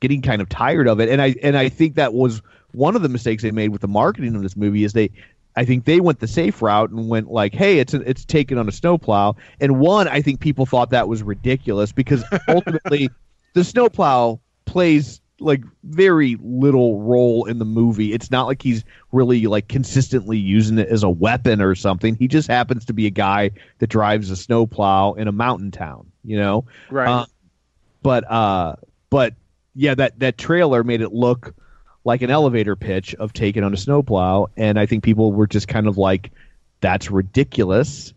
[0.00, 1.08] getting kind of tired of it.
[1.08, 3.88] And I and I think that was one of the mistakes they made with the
[3.88, 5.10] marketing of this movie is they
[5.56, 8.68] I think they went the safe route and went like, "Hey, it's it's taken on
[8.68, 13.10] a snowplow." And one, I think people thought that was ridiculous because ultimately,
[13.54, 18.12] the snowplow plays like very little role in the movie.
[18.12, 22.16] It's not like he's really like consistently using it as a weapon or something.
[22.16, 26.10] He just happens to be a guy that drives a snowplow in a mountain town,
[26.24, 26.64] you know.
[26.90, 27.08] right.
[27.08, 27.26] Uh,
[28.02, 28.76] but uh,
[29.10, 29.34] but
[29.74, 31.54] yeah, that that trailer made it look
[32.04, 35.68] like an elevator pitch of taking on a snowplow, and I think people were just
[35.68, 36.30] kind of like,
[36.80, 38.12] "That's ridiculous,"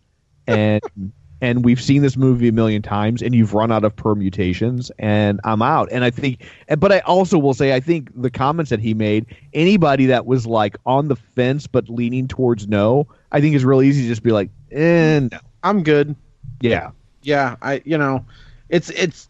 [0.48, 0.82] and
[1.42, 5.40] and we've seen this movie a million times, and you've run out of permutations, and
[5.44, 5.90] I'm out.
[5.92, 6.46] And I think,
[6.78, 10.46] but I also will say, I think the comments that he made, anybody that was
[10.46, 14.24] like on the fence but leaning towards no, I think is real easy to just
[14.24, 16.16] be like, eh, no, I'm good.
[16.62, 16.92] yeah,
[17.24, 18.26] yeah i you know
[18.70, 19.30] it's it's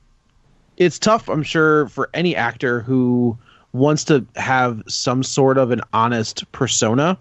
[0.77, 3.37] it's tough i'm sure for any actor who
[3.73, 7.17] wants to have some sort of an honest persona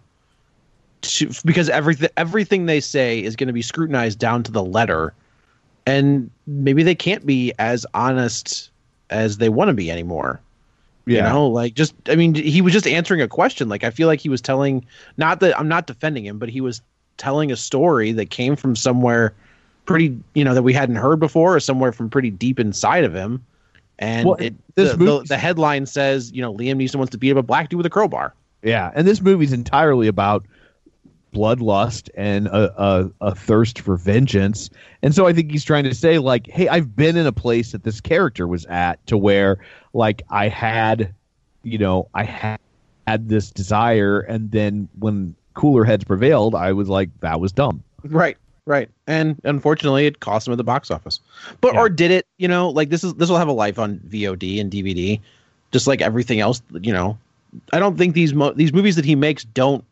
[1.02, 5.14] to, because everything everything they say is going to be scrutinized down to the letter
[5.86, 8.70] and maybe they can't be as honest
[9.10, 10.40] as they want to be anymore
[11.06, 11.22] You Yeah.
[11.22, 13.68] know, like just I mean, he was just answering a question.
[13.68, 14.84] Like I feel like he was telling
[15.16, 16.82] not that I'm not defending him, but he was
[17.16, 19.34] telling a story that came from somewhere
[19.86, 23.12] pretty, you know, that we hadn't heard before, or somewhere from pretty deep inside of
[23.14, 23.44] him.
[23.98, 27.18] And Well, it, this the, the, the headline says, you know, Liam Neeson wants to
[27.18, 28.34] beat up a black dude with a crowbar.
[28.62, 30.44] Yeah, and this movie's entirely about
[31.32, 34.70] bloodlust and a, a, a thirst for vengeance.
[35.02, 37.72] And so I think he's trying to say, like, hey, I've been in a place
[37.72, 39.58] that this character was at to where,
[39.92, 41.14] like, I had,
[41.62, 42.58] you know, I had,
[43.06, 47.82] had this desire, and then when cooler heads prevailed, I was like, that was dumb.
[48.04, 48.88] Right, right.
[49.06, 51.20] And unfortunately, it cost him at the box office.
[51.60, 51.80] But Yeah.
[51.80, 52.26] or did it?
[52.38, 55.20] You know, like this is this will have a life on VOD and DVD,
[55.72, 56.62] just like everything else.
[56.80, 57.18] You know,
[57.72, 59.84] I don't think these mo- these movies that he makes don't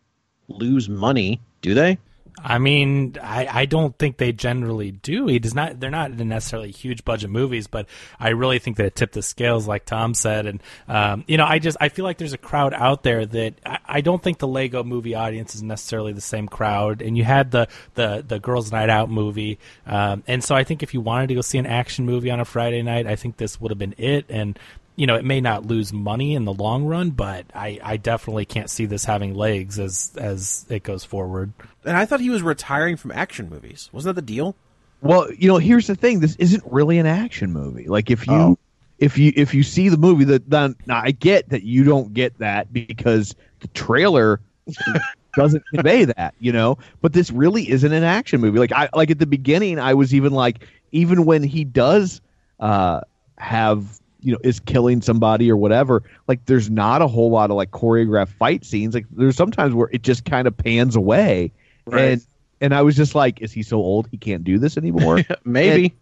[0.48, 1.98] lose money, do they?
[2.42, 5.26] I mean, I, I don't think they generally do.
[5.26, 5.80] He does not.
[5.80, 7.86] They're not necessarily huge budget movies, but
[8.18, 10.46] I really think that it tipped the scales, like Tom said.
[10.46, 13.54] And um, you know, I just I feel like there's a crowd out there that
[13.64, 17.02] I, I don't think the Lego Movie audience is necessarily the same crowd.
[17.02, 20.82] And you had the the the Girls Night Out movie, um, and so I think
[20.82, 23.36] if you wanted to go see an action movie on a Friday night, I think
[23.36, 24.26] this would have been it.
[24.28, 24.58] And
[24.98, 28.44] you know, it may not lose money in the long run, but I, I definitely
[28.44, 31.52] can't see this having legs as as it goes forward.
[31.84, 33.88] And I thought he was retiring from action movies.
[33.92, 34.56] Wasn't that the deal?
[35.00, 37.86] Well, you know, here's the thing: this isn't really an action movie.
[37.86, 38.58] Like if you
[38.98, 42.12] if you if you see the movie, that then now I get that you don't
[42.12, 44.40] get that because the trailer
[45.36, 46.76] doesn't convey that, you know.
[47.02, 48.58] But this really isn't an action movie.
[48.58, 52.20] Like I like at the beginning, I was even like, even when he does
[52.58, 53.02] uh
[53.36, 57.56] have you know is killing somebody or whatever like there's not a whole lot of
[57.56, 61.50] like choreographed fight scenes like there's sometimes where it just kind of pans away
[61.86, 62.02] Right.
[62.12, 62.26] and
[62.60, 65.96] and i was just like is he so old he can't do this anymore Maybe.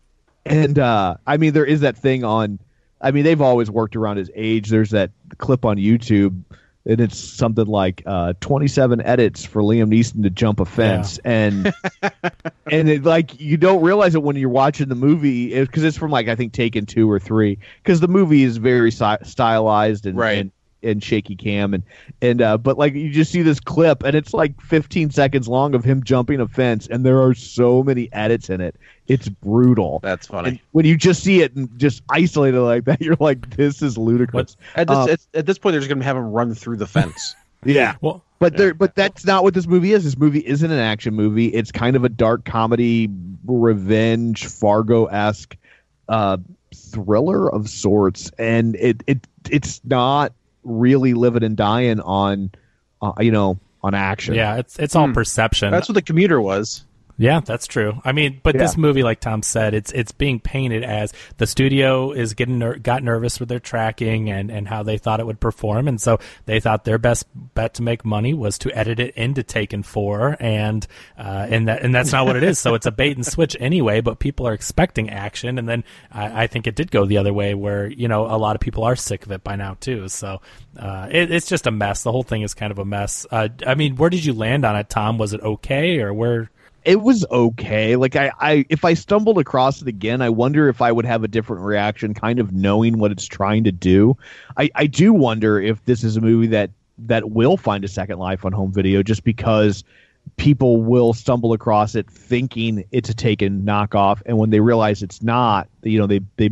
[0.44, 2.58] and uh i mean there is that thing on
[3.00, 6.42] i mean they've always worked around his age there's that clip on youtube
[6.86, 11.74] and it's something like uh 27 edits for liam neeson to jump a fence and
[12.70, 16.10] and it like you don't realize it when you're watching the movie because it's from
[16.10, 20.16] like i think taken two or three because the movie is very si- stylized and,
[20.16, 20.38] Right.
[20.38, 20.52] and
[20.86, 21.82] and shaky cam and
[22.22, 25.74] and uh but like you just see this clip and it's like 15 seconds long
[25.74, 28.76] of him jumping a fence and there are so many edits in it
[29.08, 30.48] it's brutal That's funny.
[30.48, 33.98] and when you just see it and just isolated like that you're like this is
[33.98, 36.54] ludicrous At this, Uh, at, at this point, they're just going to have him run
[36.54, 37.34] through the fence.
[37.64, 40.04] yeah Well, but there, but that's not what this movie is.
[40.04, 41.46] This movie isn't an action movie.
[41.46, 43.08] It's kind of a dark comedy,
[43.46, 45.56] revenge, Fargo esque
[46.08, 46.36] uh,
[46.74, 50.32] thriller of sorts, and it it it's not
[50.66, 52.50] really living and dying on,
[53.00, 54.34] uh, you know, on action.
[54.34, 55.70] Yeah, it's it's all perception.
[55.70, 56.84] That's what the commuter was.
[57.18, 58.00] Yeah, that's true.
[58.04, 62.12] I mean, but this movie, like Tom said, it's it's being painted as the studio
[62.12, 65.40] is getting ner- got nervous with their tracking and and how they thought it would
[65.40, 69.14] perform, and so they thought their best bet to make money was to edit it
[69.16, 70.86] into Taken Four, and
[71.18, 72.58] uh, and that and that's not what it is.
[72.58, 74.02] So it's a bait and switch anyway.
[74.02, 77.32] But people are expecting action, and then I, I think it did go the other
[77.32, 80.08] way, where you know a lot of people are sick of it by now too.
[80.08, 80.42] So
[80.78, 82.02] uh, it, it's just a mess.
[82.02, 83.24] The whole thing is kind of a mess.
[83.30, 85.16] Uh, I mean, where did you land on it, Tom?
[85.16, 86.50] Was it okay, or where?
[86.86, 87.96] It was okay.
[87.96, 91.24] Like I, I, if I stumbled across it again, I wonder if I would have
[91.24, 94.16] a different reaction, kind of knowing what it's trying to do.
[94.56, 98.18] I, I do wonder if this is a movie that that will find a second
[98.18, 99.82] life on home video, just because
[100.36, 105.22] people will stumble across it thinking it's a taken knockoff, and when they realize it's
[105.22, 106.50] not, you know, they they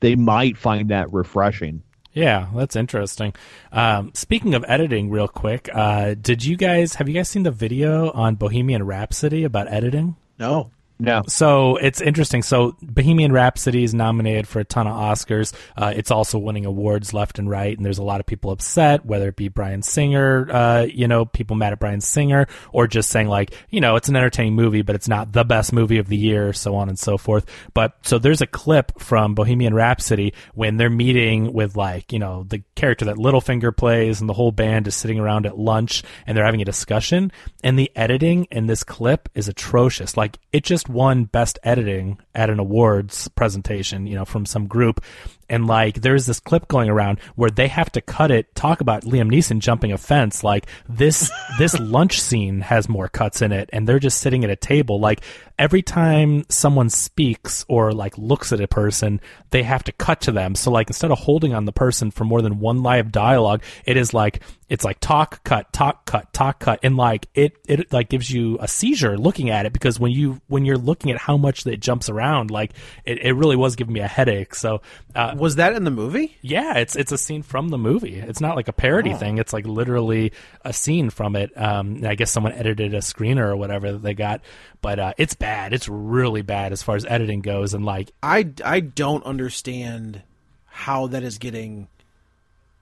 [0.00, 1.82] they might find that refreshing.
[2.12, 3.34] Yeah, that's interesting.
[3.72, 7.50] Um, speaking of editing, real quick, uh, did you guys have you guys seen the
[7.50, 10.16] video on Bohemian Rhapsody about editing?
[10.38, 10.70] No.
[10.98, 12.42] No, So it's interesting.
[12.42, 15.52] So Bohemian Rhapsody is nominated for a ton of Oscars.
[15.76, 19.04] Uh, it's also winning awards left and right, and there's a lot of people upset,
[19.04, 23.10] whether it be Bryan Singer, uh, you know, people mad at Bryan Singer, or just
[23.10, 26.06] saying like, you know, it's an entertaining movie, but it's not the best movie of
[26.08, 27.46] the year, so on and so forth.
[27.74, 32.44] But so there's a clip from Bohemian Rhapsody when they're meeting with like, you know,
[32.44, 36.36] the character that Littlefinger plays, and the whole band is sitting around at lunch, and
[36.36, 37.32] they're having a discussion,
[37.64, 40.16] and the editing in this clip is atrocious.
[40.16, 45.04] Like it just won best editing at an awards presentation, you know, from some group.
[45.48, 49.04] And like there's this clip going around where they have to cut it, talk about
[49.04, 50.42] Liam Neeson jumping a fence.
[50.42, 54.50] Like this this lunch scene has more cuts in it and they're just sitting at
[54.50, 55.00] a table.
[55.00, 55.22] Like
[55.58, 60.32] every time someone speaks or like looks at a person, they have to cut to
[60.32, 60.54] them.
[60.54, 63.62] So like instead of holding on the person for more than one line of dialogue,
[63.84, 67.92] it is like it's like talk, cut, talk, cut, talk, cut, and like it it
[67.92, 71.18] like gives you a seizure looking at it because when you when you're looking at
[71.18, 72.72] how much that it jumps around, like
[73.04, 74.54] it, it really was giving me a headache.
[74.54, 74.80] So
[75.14, 76.36] uh, Was that in the movie?
[76.42, 78.16] yeah, it's it's a scene from the movie.
[78.16, 79.38] It's not like a parody thing.
[79.38, 80.32] It's like literally
[80.64, 81.50] a scene from it.
[81.60, 84.40] Um, I guess someone edited a screener or whatever that they got,
[84.80, 85.72] but uh, it's bad.
[85.72, 87.74] It's really bad as far as editing goes.
[87.74, 90.22] And like, I, I don't understand
[90.66, 91.88] how that is getting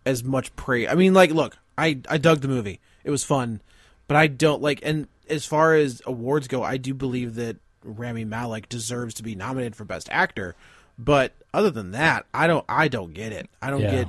[0.06, 0.88] as much praise.
[0.90, 2.80] I mean, like, look, I, I dug the movie.
[3.04, 3.60] It was fun,
[4.06, 4.80] but I don't like.
[4.82, 9.34] And as far as awards go, I do believe that Rami Malek deserves to be
[9.34, 10.54] nominated for Best Actor.
[11.02, 12.64] But other than that, I don't.
[12.68, 13.48] I don't get it.
[13.62, 13.90] I don't Yeah.
[14.04, 14.08] get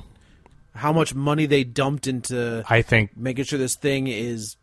[0.75, 4.55] how much money they dumped into I think making sure this thing is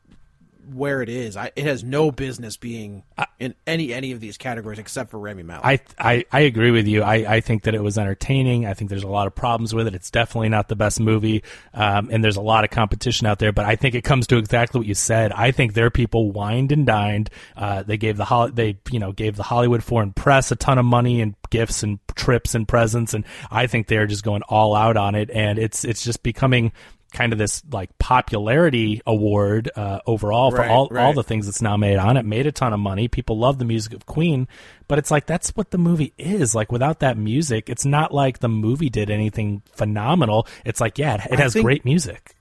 [0.74, 1.36] where it is.
[1.36, 3.02] I, it has no business being
[3.38, 5.64] in any any of these categories except for Rami Malek.
[5.64, 7.02] I, I I agree with you.
[7.02, 8.66] I, I think that it was entertaining.
[8.66, 9.94] I think there's a lot of problems with it.
[9.94, 11.42] It's definitely not the best movie,
[11.74, 13.52] um, and there's a lot of competition out there.
[13.52, 15.32] But I think it comes to exactly what you said.
[15.32, 17.30] I think their people wined and dined.
[17.56, 20.78] Uh, they gave the Hol- they you know gave the Hollywood foreign press a ton
[20.78, 24.74] of money and gifts and trips and presents, and I think they're just going all
[24.74, 25.30] out on it.
[25.30, 26.72] And it's it's just becoming
[27.12, 31.14] kind of this like popularity award uh, overall for Right, all all right.
[31.14, 32.24] the things that's now made on it.
[32.24, 33.08] Made a ton of money.
[33.08, 34.46] People love the music of Queen,
[34.88, 36.54] but it's like that's what the movie is.
[36.54, 40.46] Like without that music, it's not like the movie did anything phenomenal.
[40.64, 42.34] It's like yeah, it, it has think- great music.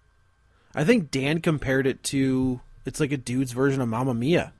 [0.75, 4.53] I think Dan compared it to it's like a dude's version of Mamma Mia.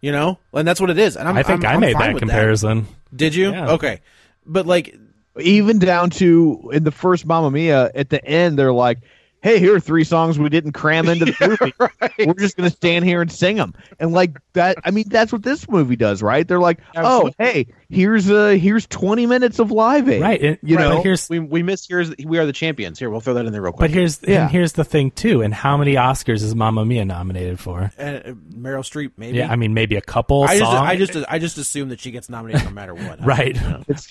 [0.00, 1.16] You know, and that's what it is.
[1.16, 2.86] And I'm, i think I'm- i I'm made fine that with comparison.
[3.14, 3.52] Did you?
[3.52, 3.70] Yeah.
[3.72, 4.00] Okay,
[4.44, 4.96] but like,
[5.38, 8.98] even down to in the first Mamma Mia, at the end, they're like,
[9.42, 11.56] "Hey, here are three songs we didn't cram into the
[12.18, 12.26] movie.
[12.26, 15.32] We're just going to stand here and sing them." And like that, I mean, that's
[15.32, 16.46] what this movie does, right?
[16.46, 20.76] They're like, "Oh, hey, here's uh here's twenty minutes of live aid, Right, it- you
[20.76, 22.98] right, know, here's We we missed here's we are the champions.
[22.98, 23.80] Here, we'll throw that in there real quick.
[23.80, 23.98] but quick.
[23.98, 24.42] here's Yeah.
[24.42, 25.42] and here's the thing too.
[25.42, 27.90] And how many Oscars is Mamma Mia nominated for?
[27.98, 29.38] uh, Meryl Streep maybe.
[29.38, 30.44] Yeah, I mean maybe a couple.
[30.44, 33.20] I just, I just, I just assume that she gets nominated no matter what.
[33.24, 33.56] right.
[33.88, 34.08] it's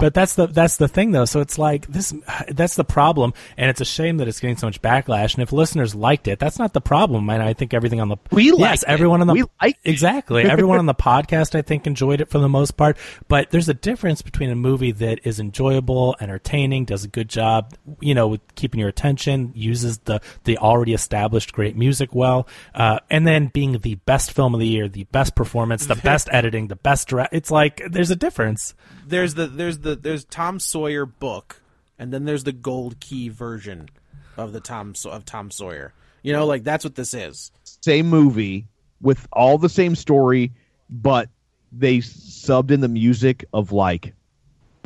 [0.00, 1.24] But that's the that's the thing though.
[1.24, 2.12] So it's like this
[2.48, 5.52] that's the problem and it's a shame that it's getting so much backlash and if
[5.52, 7.28] listeners liked it, that's not the problem.
[7.30, 9.90] And I think everything on the We Yes, everyone on the We liked it.
[9.90, 10.42] Exactly.
[10.52, 13.74] Everyone on the podcast I think enjoyed it for the most part, but there's a
[13.74, 18.40] difference between a movie that is enjoyable, entertaining, does a good job, you know, with
[18.54, 23.78] keeping your attention, uses the the already established great music well, uh, and then being
[23.78, 27.32] the best film of the year, the best performance, the best editing, the best direct.
[27.32, 28.74] It's like there's a difference.
[29.06, 31.62] There's the, there's the, there's Tom Sawyer book,
[31.98, 33.88] and then there's the Gold Key version
[34.36, 35.94] of the Tom of Tom Sawyer.
[36.22, 37.52] You know, like that's what this is.
[37.64, 38.66] same movie
[39.00, 40.52] with all the same story,
[40.90, 41.28] but
[41.70, 44.14] they subbed in the music of like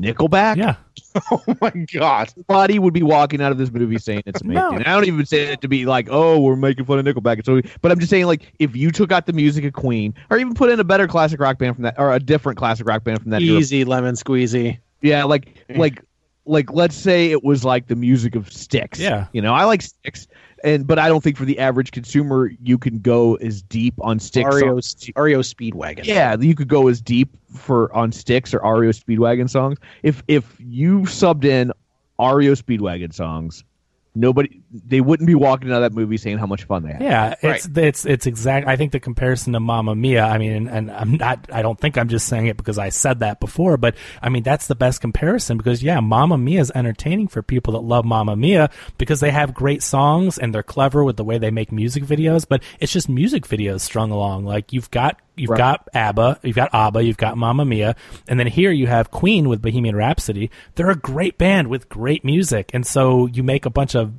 [0.01, 0.57] Nickelback.
[0.57, 0.77] Yeah.
[1.31, 2.31] oh my god!
[2.31, 4.63] Somebody would be walking out of this movie saying it's amazing.
[4.63, 4.71] No.
[4.71, 7.45] And I don't even say it to be like, oh, we're making fun of Nickelback.
[7.45, 10.39] So, but I'm just saying, like, if you took out the music of Queen, or
[10.39, 13.05] even put in a better classic rock band from that, or a different classic rock
[13.05, 14.79] band from that era, Easy lemon squeezy.
[15.01, 16.03] yeah, like, like,
[16.45, 19.01] like, let's say it was like the music of Styx.
[19.01, 19.27] Yeah.
[19.33, 20.29] you know, I like Styx,
[20.67, 24.19] and but I don't think for the average consumer you can go as deep on
[24.19, 24.53] Styx.
[24.53, 25.11] REO, songs.
[25.17, 26.05] REO Speedwagon.
[26.05, 29.79] Yeah, you could go as deep for on Styx or REO Speedwagon songs.
[30.03, 31.73] If if you subbed in
[32.19, 33.63] REO Speedwagon songs,
[34.17, 37.03] nobody they wouldn't be walking out of that movie saying how much fun they had.
[37.03, 38.67] Yeah, it's it's it's exact.
[38.67, 40.25] I think the comparison to Mamma Mia.
[40.25, 41.49] I mean, and, and I'm not.
[41.53, 43.77] I don't think I'm just saying it because I said that before.
[43.77, 47.75] But I mean, that's the best comparison because yeah, Mamma Mia is entertaining for people
[47.75, 51.39] that love Mamma Mia because they have great songs and they're clever with the way
[51.39, 52.47] they make music videos.
[52.49, 54.45] But it's just music videos strung along.
[54.45, 55.59] Like you've got you've Right.
[55.59, 57.95] got ABBA, you've got ABBA, you've got Mamma Mia,
[58.29, 60.51] and then here you have Queen with Bohemian Rhapsody.
[60.75, 64.13] They're a great band with great music, and so you make a bunch of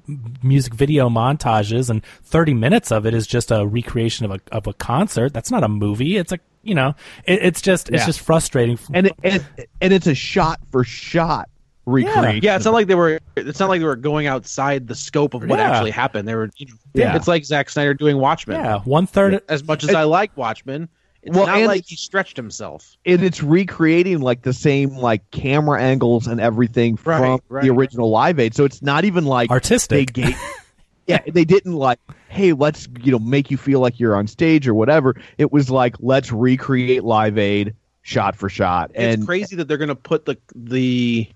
[0.44, 4.68] music video montages, and 30 minutes of it is just a recreation of a of
[4.68, 5.34] a concert.
[5.34, 6.18] That's not a movie.
[6.18, 8.06] It's a you know, it, it's just it's Yeah.
[8.06, 8.78] just frustrating.
[8.94, 9.46] And it, and
[9.82, 11.50] and it's a shot for shot
[11.86, 12.42] recreation.
[12.44, 13.20] Yeah, it's not like they were.
[13.38, 15.72] It's not like they were going outside the scope of what Yeah.
[15.72, 16.28] actually happened.
[16.28, 16.50] They were.
[16.58, 17.16] You know, Yeah.
[17.16, 18.58] It's like Zack Snyder doing Watchmen.
[18.58, 19.42] yeah, one third.
[19.48, 20.90] As much as I like Watchmen,
[21.28, 22.98] it's Well, not and- like he stretched himself.
[23.06, 27.64] and it's recreating like the same like camera angles and everything Right, from right.
[27.64, 28.56] the original Live Aid.
[28.56, 30.14] So it's not even like Artistic.
[30.14, 30.40] They gave,
[31.08, 34.68] yeah, they didn't like, hey, let's you know make you feel like you're on stage
[34.68, 35.16] or whatever.
[35.38, 39.68] It was like let's recreate Live Aid shot for shot, And It's and crazy that
[39.68, 41.28] they're going to put the the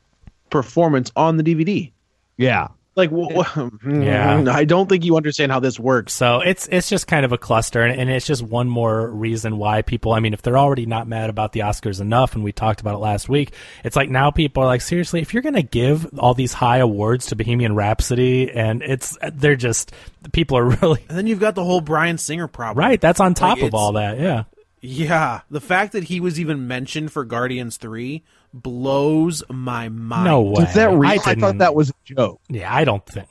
[0.50, 1.92] performance on the DVD.
[2.38, 4.38] yeah, Like, wh- wh- Yeah.
[4.42, 4.50] Mm-hmm.
[4.50, 6.12] I don't think you understand how this works.
[6.14, 9.58] So it's it's just kind of a cluster, and, and it's just one more reason
[9.58, 10.12] why people.
[10.12, 12.96] I mean, if they're already not mad about the Oscars enough, and we talked about
[12.96, 13.54] it last week,
[13.86, 16.80] it's like now people are like, seriously, if you're going to give all these high
[16.80, 19.94] awards to Bohemian Rhapsody, and it's they're just
[20.34, 22.84] people are really And then you've got the whole Bryan Singer problem.
[22.86, 23.00] right.
[23.00, 24.20] That's on top Like, of all that.
[24.20, 24.44] Yeah.
[24.84, 28.24] Yeah, the fact that he was even mentioned for Guardians Three
[28.54, 30.26] blows my mind.
[30.26, 30.64] No way.
[30.64, 31.10] Is that real?
[31.10, 32.42] I I, thought that was a joke.
[32.50, 33.28] Yeah, I don't think.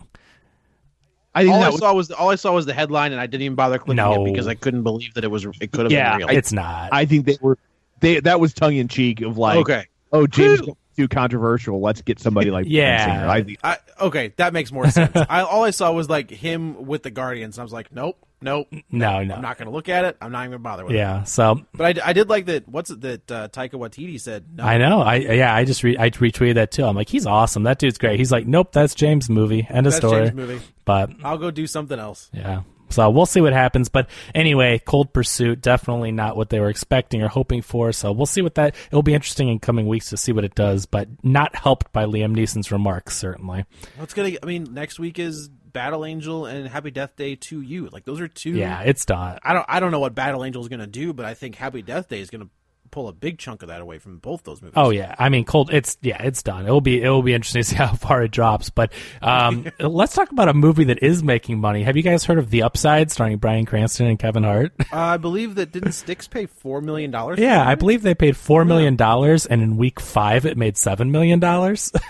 [1.35, 3.21] I think All that I was, saw was all I saw was the headline, and
[3.21, 4.25] I didn't even bother clicking No.
[4.27, 6.37] it because I couldn't believe that it was it could have Yeah, been real.
[6.37, 6.89] It's not.
[6.93, 7.57] I think they were
[8.01, 9.87] they that was tongue in cheek of like okay.
[10.13, 10.77] oh James Whew.
[10.97, 11.81] too controversial.
[11.81, 13.31] Let's get somebody like Yeah.
[13.31, 15.13] I I, okay, that makes more sense.
[15.29, 17.59] I, all I saw was like him with the Guardians.
[17.59, 19.35] And I was like, nope, nope, no, no.
[19.35, 20.17] I'm not going to look at it.
[20.21, 20.99] I'm not even going to bother with it.
[20.99, 21.25] yeah.
[21.25, 22.69] So But I, I did like that.
[22.69, 24.47] What's it that uh, Taika Waititi said?
[24.57, 25.01] No, I know.
[25.01, 25.55] I yeah.
[25.55, 26.85] I just re- I retweeted that too.
[26.85, 27.63] I'm like, he's awesome.
[27.65, 28.19] That dude's great.
[28.19, 29.67] He's like, nope, that's James' movie.
[29.69, 30.27] End of that's story.
[30.27, 30.61] James' movie.
[30.85, 32.31] But I'll go do something else.
[32.33, 32.63] Yeah.
[32.91, 33.89] So we'll see what happens.
[33.89, 37.93] But anyway, Cold Pursuit, definitely not what they were expecting or hoping for.
[37.93, 40.57] So we'll see what that, it'll be interesting in coming weeks to see what it
[40.57, 43.65] does, but not helped by Liam Neeson's remarks, certainly.
[43.97, 44.33] What's gonna?
[44.43, 47.89] I mean, next week is Battle Angel and Happy Death Day to you.
[47.89, 48.51] Like those are two.
[48.51, 49.39] Yeah, it's done.
[49.43, 49.67] I don't.
[49.69, 52.21] I don't know what Battle Angel is gonna do, but I think Happy Death Day
[52.21, 52.49] is gonna
[52.91, 54.75] pull a big chunk of that away from both those movies.
[54.77, 55.73] Oh yeah, I mean, Cold.
[55.73, 56.65] It's yeah, it's done.
[56.65, 58.71] It'll be it'll be interesting to see how far it drops.
[58.71, 58.93] But
[59.23, 61.83] um, let's talk about a movie that is making money.
[61.83, 64.73] Have you guys heard of The Upside, starring Bryan Cranston and Kevin Hart?
[64.93, 67.39] Uh, I believe that didn't STX pay four million dollars?
[67.39, 71.11] yeah, I believe they paid four million dollars, and in week five it made seven
[71.11, 71.93] million dollars.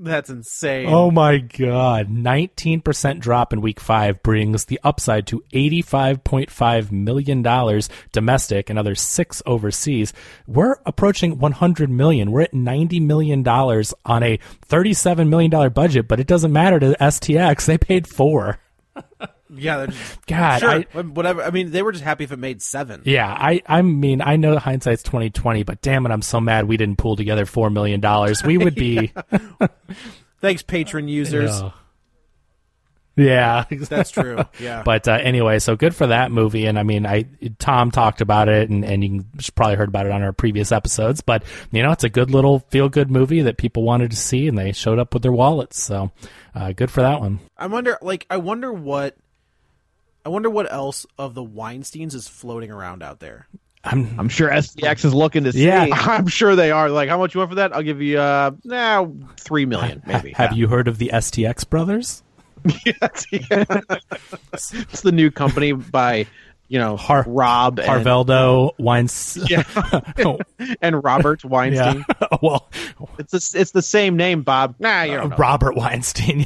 [0.00, 0.86] that's insane.
[0.88, 2.08] Oh my god.
[2.08, 8.94] 19% drop in week 5 brings the upside to 85.5 million dollars domestic and other
[8.94, 10.12] 6 overseas.
[10.46, 12.30] We're approaching 100 million.
[12.30, 16.78] We're at 90 million dollars on a 37 million dollar budget, but it doesn't matter
[16.80, 17.66] to STX.
[17.66, 18.58] They paid 4.
[19.54, 21.42] yeah, they're just, God, sure, I- whatever.
[21.42, 23.02] I mean, they were just happy if it made seven.
[23.04, 26.76] Yeah, I I mean, I know hindsight's 2020, but damn it, I'm so mad we
[26.76, 28.42] didn't pull together 4 million dollars.
[28.42, 29.12] We would be
[30.40, 31.60] Thanks, patron users.
[33.16, 34.38] Yeah, That's true.
[34.60, 34.84] Yeah.
[34.84, 36.66] But uh, anyway, so good for that movie.
[36.66, 37.24] And I mean, I
[37.58, 39.24] Tom talked about it, and, and you
[39.56, 41.20] probably heard about it on our previous episodes.
[41.20, 41.42] But
[41.72, 44.56] you know, it's a good little feel good movie that people wanted to see, and
[44.56, 45.82] they showed up with their wallets.
[45.82, 46.12] So
[46.54, 47.40] uh, good for that one.
[47.56, 49.16] I wonder, like, I wonder what,
[50.24, 53.46] I wonder what else of the Weinstein's is floating around out there.
[53.84, 55.64] I'm sure STX is looking to see.
[55.66, 55.86] Yeah.
[55.92, 56.90] I'm sure they are.
[56.90, 57.74] Like, how much you want for that?
[57.74, 60.32] I'll give you uh now three million, maybe.
[60.32, 62.22] Have you heard of the STX brothers?
[62.84, 63.64] Yes, yeah.
[64.52, 66.26] it's the new company by
[66.66, 69.46] you know Har- Rob and, Harveldo Weinstein.
[69.48, 70.36] yeah.
[70.82, 72.04] and Robert Weinstein.
[72.20, 72.26] yeah.
[72.42, 72.68] well,
[73.18, 74.74] It's the, it's the same name, Bob.
[74.80, 75.38] Nah, you don't.
[75.38, 76.44] Robert Weinstein.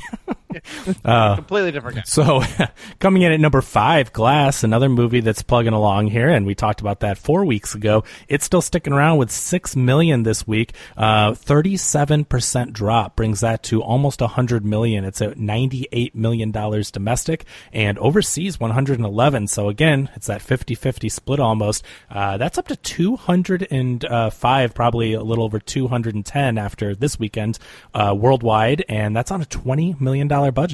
[1.36, 2.02] completely different guy.
[2.04, 2.42] So,
[2.98, 6.80] coming in at number five, Glass, another movie that's plugging along here, and we talked
[6.80, 8.04] about that four weeks ago.
[8.28, 10.74] It's still sticking around with six million this week.
[10.96, 15.04] Uh, Thirty-seven percent drop brings that to almost a hundred million.
[15.04, 19.46] It's at ninety-eight million dollars domestic and overseas one hundred and eleven.
[19.46, 21.84] So again, it's that 50-50 split almost.
[22.10, 26.24] Uh, that's up to two hundred and five, probably a little over two hundred and
[26.24, 27.58] ten after this weekend
[27.94, 30.71] uh, worldwide, and that's on a twenty million dollar budget.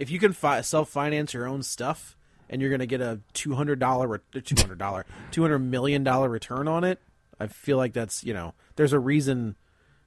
[0.00, 2.16] If you can fi- self finance your own stuff
[2.48, 5.58] and you're going to get a two hundred dollar, uh, two hundred dollar, two hundred
[5.58, 6.98] million dollar return on it,
[7.38, 9.56] I feel like that's you know, there's a reason.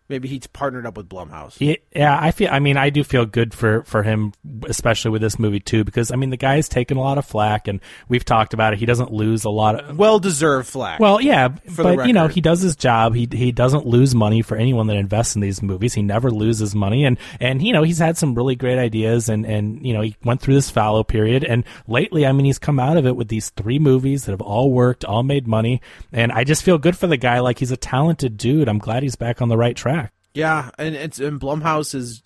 [0.09, 1.55] Maybe he's partnered up with Blumhouse.
[1.95, 2.49] Yeah, I feel.
[2.51, 4.33] I mean, I do feel good for for him,
[4.67, 7.69] especially with this movie too, because I mean, the guy's taken a lot of flack,
[7.69, 7.79] and
[8.09, 8.79] we've talked about it.
[8.79, 9.97] He doesn't lose a lot of.
[9.97, 10.99] Well deserved flack.
[10.99, 11.47] Well, yeah,
[11.77, 13.15] but you know, he does his job.
[13.15, 15.93] He he doesn't lose money for anyone that invests in these movies.
[15.93, 19.45] He never loses money, and and you know, he's had some really great ideas, and
[19.45, 22.79] and you know, he went through this fallow period, and lately, I mean, he's come
[22.79, 25.81] out of it with these three movies that have all worked, all made money,
[26.11, 27.39] and I just feel good for the guy.
[27.39, 28.67] Like he's a talented dude.
[28.67, 30.02] I'm glad he's back on the right track.
[30.33, 32.23] Yeah, and it's and Blumhouse is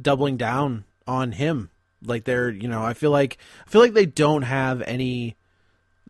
[0.00, 1.70] doubling down on him.
[2.04, 5.36] Like they're, you know, I feel like I feel like they don't have any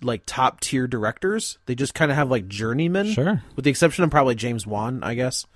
[0.02, 1.58] like top tier directors.
[1.66, 3.06] They just kind of have like journeymen.
[3.12, 3.42] Sure.
[3.54, 5.46] With the exception of probably James Wan, I guess.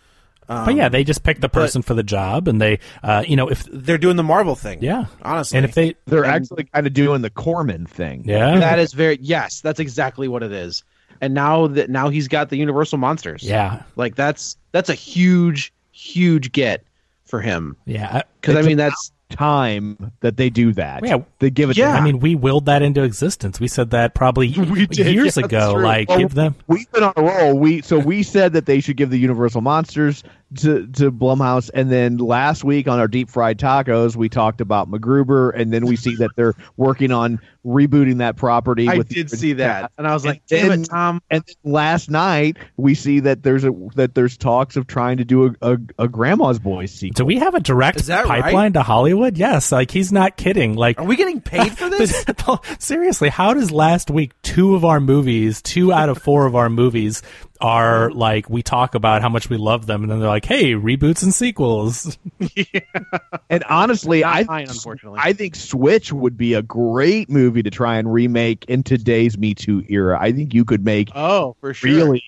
[0.46, 3.48] but yeah, they just pick the person for the job, and they, uh, you know,
[3.48, 4.82] if They're doing the Marvel thing.
[4.82, 5.58] yeah, Honestly.
[5.58, 8.22] and if they, They're actually kind of doing the Corman thing.
[8.26, 9.60] yeah, That is very yes.
[9.60, 10.82] That's exactly what it is.
[11.20, 13.42] And now that now he's got the Universal monsters.
[13.42, 16.84] yeah, like that's that's a huge huge get
[17.24, 21.04] for him yeah, because I mean that's time that they do that.
[21.04, 21.18] Yeah.
[21.38, 21.76] they give it.
[21.76, 21.94] Yeah.
[21.94, 23.58] I mean, we willed that into existence.
[23.58, 24.48] We said that probably
[24.86, 25.72] did, years yeah, ago.
[25.74, 26.56] Like, Well, give them.
[26.66, 27.58] We've been on a roll.
[27.58, 30.22] We so we said that they should give the Universal monsters
[30.58, 34.90] to to Blumhouse, and then last week on our deep fried tacos, we talked about
[34.90, 38.88] MacGruber, and then we see that they're working on rebooting that property.
[38.88, 41.44] I with did see that, and I was like, And "Damn then- it, Tom!" And
[41.46, 45.46] then last night we see that there's a that there's talks of trying to do
[45.46, 47.14] a a, a Grandma's Boys sequel.
[47.14, 48.42] Do we have a direct Is that right?
[48.42, 49.36] pipeline to Hollywood?
[49.38, 49.70] Yes.
[49.70, 50.74] Like, he's not kidding.
[50.74, 52.24] Like, Are we getting paid for this?
[52.78, 56.68] Seriously, how does last week two of our movies, two out of four of our
[56.70, 57.22] movies,
[57.60, 60.72] are like we talk about how much we love them, and then they're like, "Hey,
[60.74, 62.16] reboots and sequels."
[63.50, 65.18] And honestly, Not I mine, unfortunately.
[65.22, 69.54] I think Switch would be a great movie to try and remake in today's Me
[69.54, 70.18] Too era.
[70.20, 71.90] I think you could make Oh, for sure.
[71.90, 72.22] really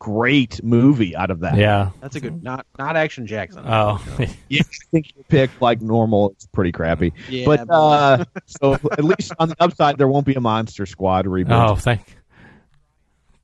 [0.00, 1.56] great movie out of that.
[1.56, 1.90] yeah.
[2.00, 3.62] That's a good not not Action Jackson.
[3.66, 4.04] Oh,
[4.48, 6.30] Yeah, I think you pick like normal.
[6.30, 7.12] It's pretty crappy.
[7.28, 11.26] Yeah, but uh, so at least on the upside, there won't be a Monster Squad
[11.26, 11.70] reboot.
[11.70, 12.00] oh, thank,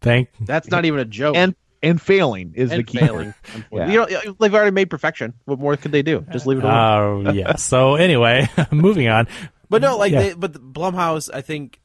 [0.01, 0.29] thank.
[0.41, 1.37] That's not even a joke.
[1.37, 2.99] and and failing is the key.
[2.99, 3.33] failing.
[3.73, 3.89] Yeah.
[3.91, 5.35] You know, they've already made perfection.
[5.47, 6.25] What more could they do?
[6.31, 7.27] Just leave it alone.
[7.29, 7.57] Oh, yeah.
[7.57, 9.29] So anyway, moving on.
[9.71, 10.21] But no, like, Yeah.
[10.21, 11.81] they, but Blumhouse, I think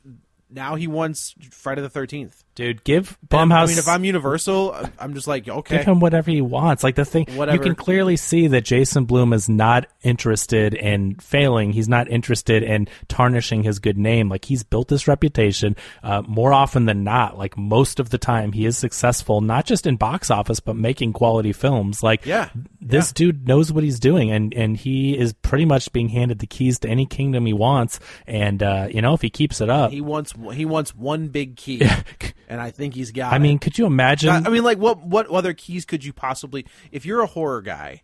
[0.49, 2.43] now he wants Friday the Thirteenth.
[2.55, 3.63] Dude, give Blumhouse.
[3.63, 6.83] I mean, if I'm Universal, I'm just like, okay, Give him whatever he wants.
[6.85, 7.57] Like the thing, Whatever.
[7.57, 11.73] you can clearly see that Jason Blum is not interested in failing.
[11.73, 14.29] He's not interested in tarnishing his good name.
[14.29, 15.75] Like he's built this reputation.
[16.01, 19.85] Uh, more often than not, like most of the time, he is successful, not just
[19.85, 22.01] in box office, but making quality films.
[22.01, 22.49] Like Yeah.
[22.79, 26.47] this dude knows what he's doing, and and he is pretty much being handed the
[26.47, 27.99] keys to any kingdom he wants.
[28.25, 31.57] And uh, you know, if he keeps it up, he wants he wants one big
[31.57, 31.81] key,
[32.47, 33.33] and I think he's got.
[33.33, 33.39] I it.
[33.39, 34.29] mean, could you imagine?
[34.29, 36.65] I I mean, like, what what other keys could you possibly?
[36.91, 38.03] If you're a horror guy,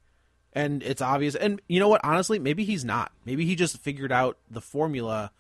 [0.54, 2.02] and it's obvious, and you know what?
[2.04, 3.12] Honestly, maybe he's not.
[3.26, 5.32] Maybe he just figured out the formula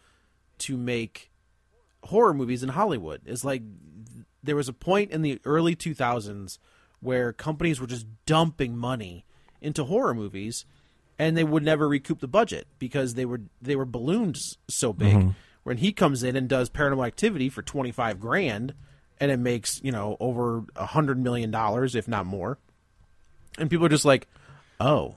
[0.59, 1.31] to make
[2.03, 3.21] horror movies in Hollywood.
[3.25, 3.63] Is like
[4.43, 6.57] there was a point in the early 2000s
[6.99, 9.25] where companies were just dumping money
[9.59, 10.65] into horror movies,
[11.19, 14.37] and they would never recoup the budget because they were they were ballooned
[14.69, 15.15] so big.
[15.15, 15.29] Mm-hmm.
[15.63, 18.73] When he comes in and does Paranormal Activity for 25 grand
[19.21, 22.57] and it makes you know over a hundred million dollars, if not more.
[23.57, 24.27] And people are just like,
[24.81, 25.15] "Oh,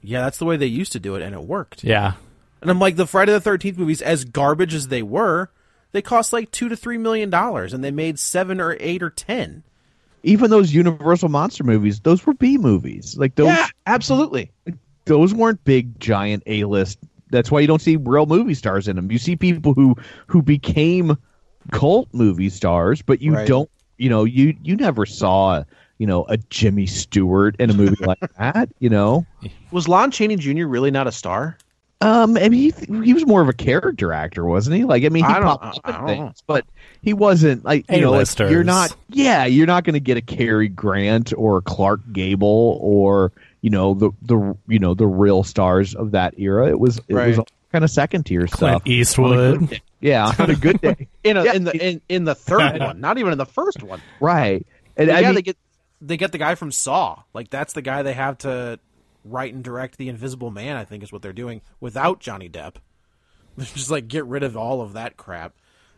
[0.00, 2.14] yeah, that's the way they used to do it, and it worked." yeah.
[2.62, 5.50] And I'm like, the Friday the Thirteenth movies, as garbage as they were,
[5.90, 9.10] they cost like two to three million dollars, and they made seven or eight or
[9.10, 9.64] ten.
[10.22, 13.18] Even those Universal monster movies, those were B movies.
[13.18, 14.52] Like those, yeah, absolutely.
[15.06, 17.00] those weren't big giant A list.
[17.30, 19.10] That's why you don't see real movie stars in them.
[19.10, 19.96] You see people who
[20.28, 21.18] who became
[21.70, 23.46] cult movie stars, but you Right.
[23.46, 23.70] don't.
[23.98, 25.62] You know, you you never saw
[25.98, 28.68] you know a Jimmy Stewart in a movie like that.
[28.80, 29.26] You know,
[29.70, 30.66] Was Lon Chaney Jr.
[30.66, 31.58] really not a star?
[32.00, 34.84] um, I mean, he he was more of a character actor, wasn't he?
[34.84, 36.64] Like, I mean, he I popped up in don't things, but
[37.02, 38.96] he wasn't like you know, like, you're not.
[39.08, 43.70] Yeah, you're not going to get a Cary Grant or a Clark Gable or you
[43.70, 46.68] know the the you know the real stars of that era.
[46.68, 47.46] It was it was Right.
[47.72, 48.82] Kind of second tier Clint stuff.
[48.84, 49.68] On Eastwood.
[49.70, 49.82] day.
[50.00, 51.08] Yeah, on a good day.
[51.24, 51.52] In a, Yeah.
[51.54, 54.00] in the in, in the third one, not even in the first one.
[54.20, 54.66] right.
[54.96, 55.56] And yeah, I mean, they get
[56.00, 58.78] They get the guy from Saw, like that's the guy they have to
[59.24, 60.76] write and direct the Invisible Man.
[60.76, 62.76] I think is what they're doing without Johnny Depp.
[63.58, 65.54] Just like get rid of all of that crap.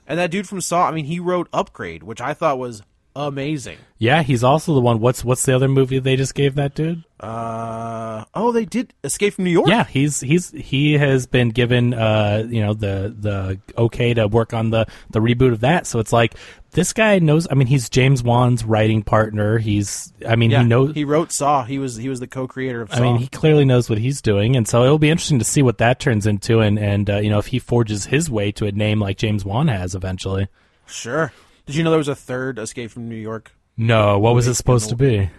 [0.06, 2.82] And that dude from Saw, I mean, he wrote Upgrade, which I thought was
[3.16, 3.78] amazing.
[3.98, 5.00] Yeah, he's also the one.
[5.00, 7.04] What's what's the other movie they just gave that dude?
[7.20, 9.68] Uh oh, they did Escape from New York.
[9.68, 14.52] Yeah, he's he's he has been given uh you know the the okay to work
[14.52, 15.86] on the the reboot of that.
[15.86, 16.34] So it's like
[16.72, 17.46] this guy knows.
[17.50, 19.58] I mean, he's James Wan's writing partner.
[19.58, 20.62] He's I mean yeah.
[20.62, 20.94] he knows.
[20.94, 21.64] He wrote Saw.
[21.64, 22.98] He was he was the co-creator of Saw.
[22.98, 25.62] I mean, he clearly knows what he's doing, and so it'll be interesting to see
[25.62, 28.66] what that turns into, and and uh, you know if he forges his way to
[28.66, 30.48] a name like James Wan has eventually.
[30.86, 31.32] sure.
[31.66, 33.52] Did you know there was a third Escape from New York?
[33.76, 35.30] No, what was it supposed to be?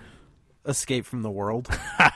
[0.66, 1.70] Escape from the World.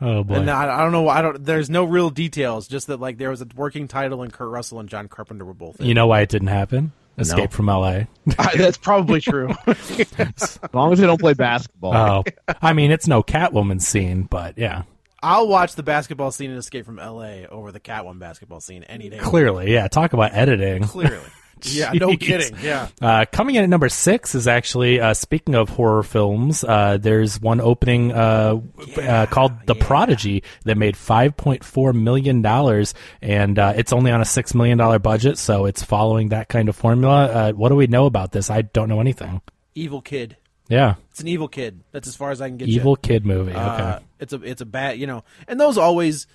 [0.00, 1.08] Oh boy, And I, I don't know.
[1.08, 1.44] I don't.
[1.44, 2.68] There's no real details.
[2.68, 5.52] Just that like there was a working title, and Kurt Russell and John Carpenter were
[5.52, 5.80] both.
[5.80, 5.86] In.
[5.86, 6.92] you know why it didn't happen?
[7.18, 8.06] Escape from L.A.
[8.38, 9.50] I, that's probably true.
[9.66, 11.94] as long as they don't play basketball.
[11.94, 12.24] oh,
[12.62, 14.84] I mean, it's no Catwoman scene, but yeah,
[15.22, 17.46] I'll watch the basketball scene in Escape from L.A.
[17.48, 19.18] over the Catwoman basketball scene any day.
[19.18, 19.88] clearly, yeah.
[19.88, 20.84] Talk about editing.
[20.84, 21.18] Clearly.
[21.64, 21.92] Yeah.
[21.92, 22.56] No kidding.
[22.62, 22.88] Yeah.
[23.00, 26.64] Uh, coming in at number six is actually uh, speaking of horror films.
[26.64, 28.60] Uh, there's one opening uh,
[28.96, 34.10] uh, called The Prodigy that made five point four million dollars, and uh, it's only
[34.10, 37.26] on a six million dollar budget, so it's following that kind of formula.
[37.26, 38.50] Uh, what do we know about this?
[38.50, 39.40] I don't know anything.
[39.74, 40.36] Evil kid.
[40.70, 41.82] Yeah, It's an evil kid.
[41.92, 42.68] That's as far as I can get.
[42.68, 42.96] evil you.
[42.98, 43.52] kid movie.
[43.52, 46.26] Okay, Uh, it's a it's a bad you know, and those always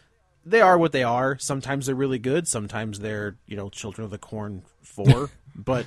[0.45, 1.37] they are what they are.
[1.39, 2.47] Sometimes they're really good.
[2.47, 5.29] Sometimes they're you know Children of the Corn four.
[5.55, 5.85] but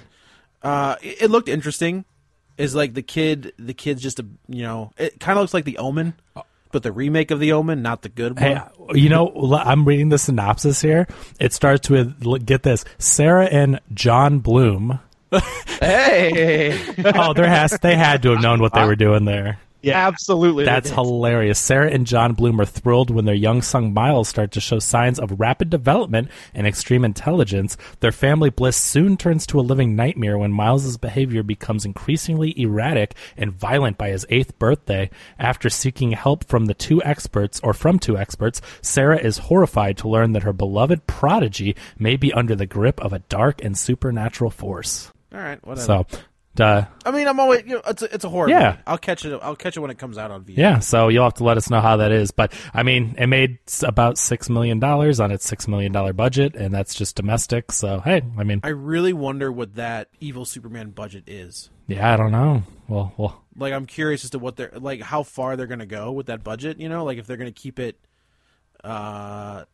[0.63, 2.05] uh, it, it looked interesting.
[2.57, 3.53] Is like the kid.
[3.59, 4.93] The kid's just a you know.
[4.97, 6.15] It kind of looks like the Omen,
[6.73, 8.57] but the remake of the Omen, not the good one.
[8.57, 8.61] Hey,
[8.95, 9.31] you know,
[9.63, 11.07] I'm reading the synopsis here.
[11.39, 15.01] It starts with get this: Sarah and John Bloom.
[15.81, 19.59] Hey, Oh, there has they had to have known what they were doing there.
[19.87, 20.65] Yeah, absolutely.
[20.65, 21.59] That's hilarious.
[21.59, 25.19] Sarah and John Bloom are thrilled when their young son Miles starts to show signs
[25.19, 27.77] of rapid development and extreme intelligence.
[28.01, 33.15] Their family bliss soon turns to a living nightmare when Miles's behavior becomes increasingly erratic
[33.37, 35.11] and violent by his eighth birthday.
[35.39, 40.09] After seeking help from the two experts, or from two experts, Sarah is horrified to
[40.09, 44.51] learn that her beloved prodigy may be under the grip of a dark and supernatural
[44.51, 45.13] force.
[45.33, 45.87] All right, whatever.
[45.87, 46.07] So,
[46.61, 48.49] uh, I mean, I'm always you know, it's a, it's a horror.
[48.49, 48.71] Yeah.
[48.71, 48.83] movie.
[48.87, 49.39] I'll catch it.
[49.43, 50.63] I'll catch it when it comes out on video.
[50.63, 52.31] Yeah, so you'll have to let us know how that is.
[52.31, 56.55] But I mean, it made about six million dollars on its six million dollar budget,
[56.55, 57.73] and that's just domestic.
[57.73, 61.71] So hey, I mean, I really wonder what that evil Superman budget is.
[61.87, 62.63] yeah, I don't know.
[62.89, 66.13] Well, well, Like, I'm curious as to what they're like, how far they're gonna go
[66.13, 66.79] with that budget.
[66.79, 67.99] You know, like if they're gonna keep it,
[68.85, 69.65] uh,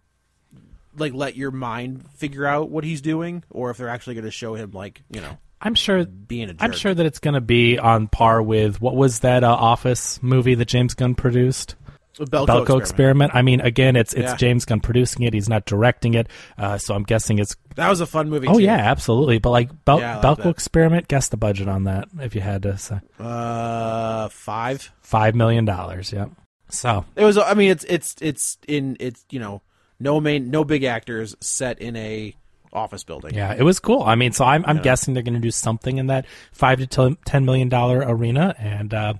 [0.96, 4.54] like let your mind figure out what he's doing, or if they're actually gonna show
[4.54, 6.04] him like you know I'm sure.
[6.04, 6.62] being a jerk.
[6.62, 10.20] I'm sure that it's going to be on par with what was that uh, Office
[10.22, 11.76] movie that James Gunn produced?
[12.18, 12.80] The Belko, Belko experiment.
[12.82, 13.34] experiment.
[13.34, 14.36] I mean, again, it's it's Yeah.
[14.36, 15.32] James Gunn producing it.
[15.32, 16.26] He's not directing it,
[16.58, 17.56] uh, so I'm guessing it's.
[17.76, 18.48] That was a fun movie.
[18.48, 18.64] Oh too.
[18.64, 19.38] yeah, absolutely.
[19.38, 20.44] But like Bel- Yeah, that.
[20.46, 24.92] experiment, guess the budget on that if you had to say Uh, five.
[25.00, 26.12] five million dollars.
[26.12, 26.26] Yeah.
[26.68, 27.38] So It was.
[27.38, 29.62] I mean, it's it's it's in it's you know
[29.98, 32.34] no main no big actors set in a
[32.72, 33.34] office building.
[33.34, 34.02] Yeah, it was cool.
[34.02, 37.16] I mean, so I'm I'm guessing they're going to do something in that five to
[37.24, 39.14] ten million dollar arena, and uh,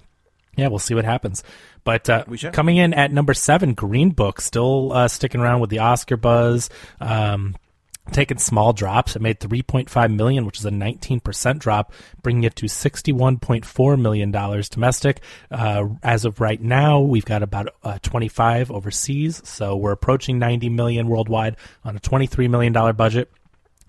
[0.57, 1.43] yeah, we'll see what happens.
[1.85, 5.81] But uh, coming in at number seven, Green Book, still uh, sticking around with the
[5.81, 6.71] Oscar buzz.
[7.01, 7.57] Um,
[8.11, 9.15] taking small drops.
[9.15, 11.93] It made 3.5 million, which is a 19% drop,
[12.23, 15.21] bringing it to 61.4 million dollars domestic.
[15.51, 20.69] Uh, as of right now, we've got about uh, 25 overseas, so we're approaching 90
[20.71, 23.31] million worldwide on a 23 million dollar budget.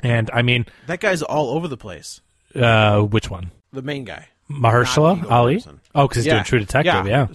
[0.03, 2.21] And I mean, That guy's all over the place.
[2.55, 3.51] uh, which one?
[3.71, 4.27] The main guy.
[4.51, 5.55] Mahershala Ali?
[5.57, 5.79] Mortensen.
[5.95, 6.33] Oh, because he's Yeah.
[6.33, 7.27] doing True Detective, yeah.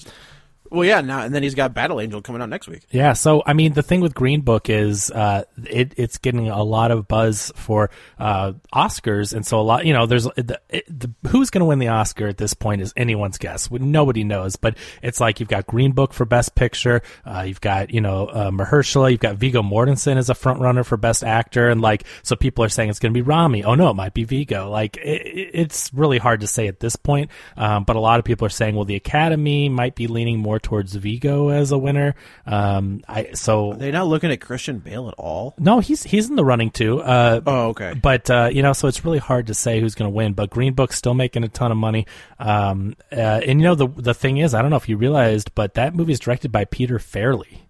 [0.71, 1.01] Well, yeah.
[1.01, 2.83] Now and then he's got Battle Angel coming out next week.
[2.91, 6.63] Yeah, so I mean, the thing with Green Book is uh, it, it's getting a
[6.63, 10.85] lot of buzz for uh, Oscars, and so a lot, you know, there's the, it,
[10.89, 13.71] the who's going to win the Oscar at this point is anyone's guess.
[13.71, 17.91] Nobody knows, but it's like you've got Green Book for Best Picture, uh, you've got
[17.91, 21.69] you know uh, Mahershala, you've got Viggo Mortensen as a front runner for Best Actor,
[21.71, 23.65] and like so people are saying it's going to be Rami.
[23.65, 24.69] Oh no, it might be Viggo.
[24.71, 28.19] Like it, it- it's really hard to say at this point, um, but a lot
[28.19, 31.79] of people are saying well the Academy might be leaning more towards Viggo as a
[31.79, 32.15] winner.
[32.47, 35.55] Um, I so Are they not looking at Christian Bale at all?
[35.59, 37.01] no, he's he's in the running too.
[37.01, 37.95] Uh, Oh, okay.
[37.95, 40.33] but uh, you know, so it's really hard to say who's going to win.
[40.33, 42.07] But Green Book's still making a ton of money.
[42.39, 45.55] Um, uh, and you know, the the thing is, I don't know if you realized,
[45.55, 47.61] but that movie is directed by Peter Farrelly.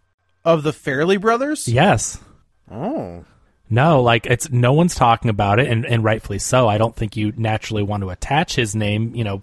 [0.45, 1.69] Of the Farrelly brothers?
[1.69, 2.19] Yes.
[2.71, 3.25] Oh.
[3.71, 6.69] No, like it's no one's talking about it, and, and rightfully so.
[6.69, 9.43] I don't think you naturally want to attach his name, you know,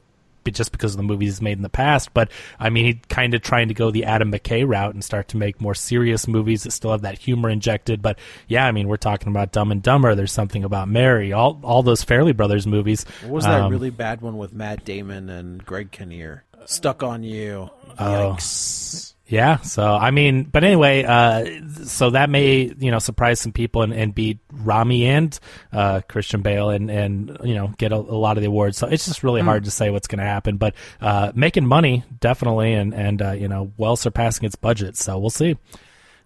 [0.54, 2.14] just because of the movies he's made in the past.
[2.14, 5.28] But I mean, he kind of trying to go the Adam McKay route and start
[5.30, 8.02] to make more serious movies that still have that humor injected.
[8.02, 10.16] But yeah, I mean, we're talking about Dumb and Dumber.
[10.16, 11.34] There's something about Mary.
[11.34, 13.06] All all those Farrelly Brothers movies.
[13.24, 16.43] What was that Um, really bad one with Matt Damon and Greg Kinnear?
[16.66, 17.70] Stuck on you.
[18.00, 18.38] Oh.
[19.28, 19.58] Yeah.
[19.62, 21.46] So I mean, but anyway, uh,
[21.86, 25.38] so that may you know surprise some people and, and beat Rami and
[25.74, 28.78] uh, Christian Bale and and you know get a, a lot of the awards.
[28.78, 30.58] So it's just really hard to say what's going to happen.
[30.58, 34.96] But uh, making money definitely, and and uh, you know well surpassing its budget.
[34.96, 35.58] So we'll see.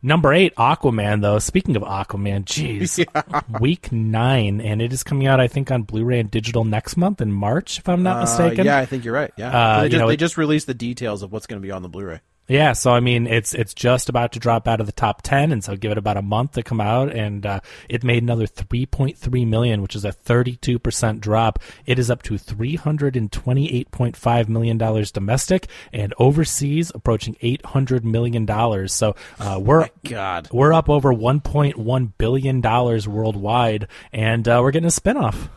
[0.02, 1.22] Number eight, Aquaman.
[1.22, 3.06] Though speaking of Aquaman, jeez,
[3.62, 7.20] week nine, and it is coming out I think on Blu-ray and digital next month
[7.20, 8.66] in March, if I'm not Uh, mistaken.
[8.66, 9.32] yeah, I think you're right.
[9.38, 9.50] Yeah.
[9.58, 11.72] Uh, they, just, know, they it- just released the details of what's going to be
[11.72, 12.22] on the Blu-ray.
[12.50, 15.52] Yeah, so I mean, it's it's just about to drop out of the top ten,
[15.52, 18.48] and so give it about a month to come out, and uh, it made another
[18.48, 21.60] three point three million, which is a thirty two percent drop.
[21.86, 26.12] It is up to three hundred and twenty eight point five million dollars domestic, and
[26.18, 28.94] overseas approaching eight hundred million dollars.
[28.94, 30.50] So uh, we're God.
[30.52, 35.50] we're up over one point one billion dollars worldwide, and uh, we're getting a spinoff.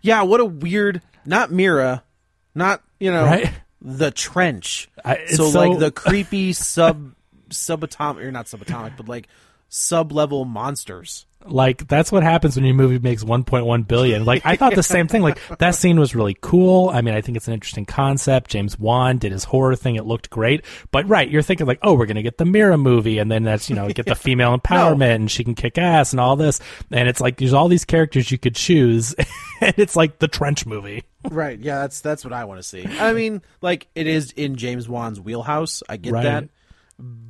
[0.00, 1.02] Yeah, what a weird.
[1.26, 2.04] Not Mera,
[2.54, 3.50] not you know Right.
[3.82, 4.88] The trench.
[5.04, 7.14] I- it's so, so- like the creepy sub
[7.50, 9.28] subatomic or not subatomic, but like
[9.70, 11.24] sub level monsters.
[11.46, 14.26] Like that's what happens when your movie makes 1.1 billion.
[14.26, 15.22] Like I thought the same thing.
[15.22, 16.90] Like that scene was really cool.
[16.90, 18.50] I mean, I think it's an interesting concept.
[18.50, 19.96] James Wan did his horror thing.
[19.96, 20.66] It looked great.
[20.90, 23.70] But right, you're thinking like, oh, we're gonna get the Mera movie, and then that's
[23.70, 26.60] you know get the female empowerment, and she can kick ass and all this.
[26.90, 29.14] And it's like there's all these characters you could choose,
[29.62, 31.04] and it's like the Trench movie.
[31.30, 31.58] Right.
[31.58, 32.84] Yeah, that's that's what I want to see.
[32.86, 35.82] I mean, like it is in James Wan's wheelhouse.
[35.88, 36.24] I get Right.
[36.24, 36.48] that.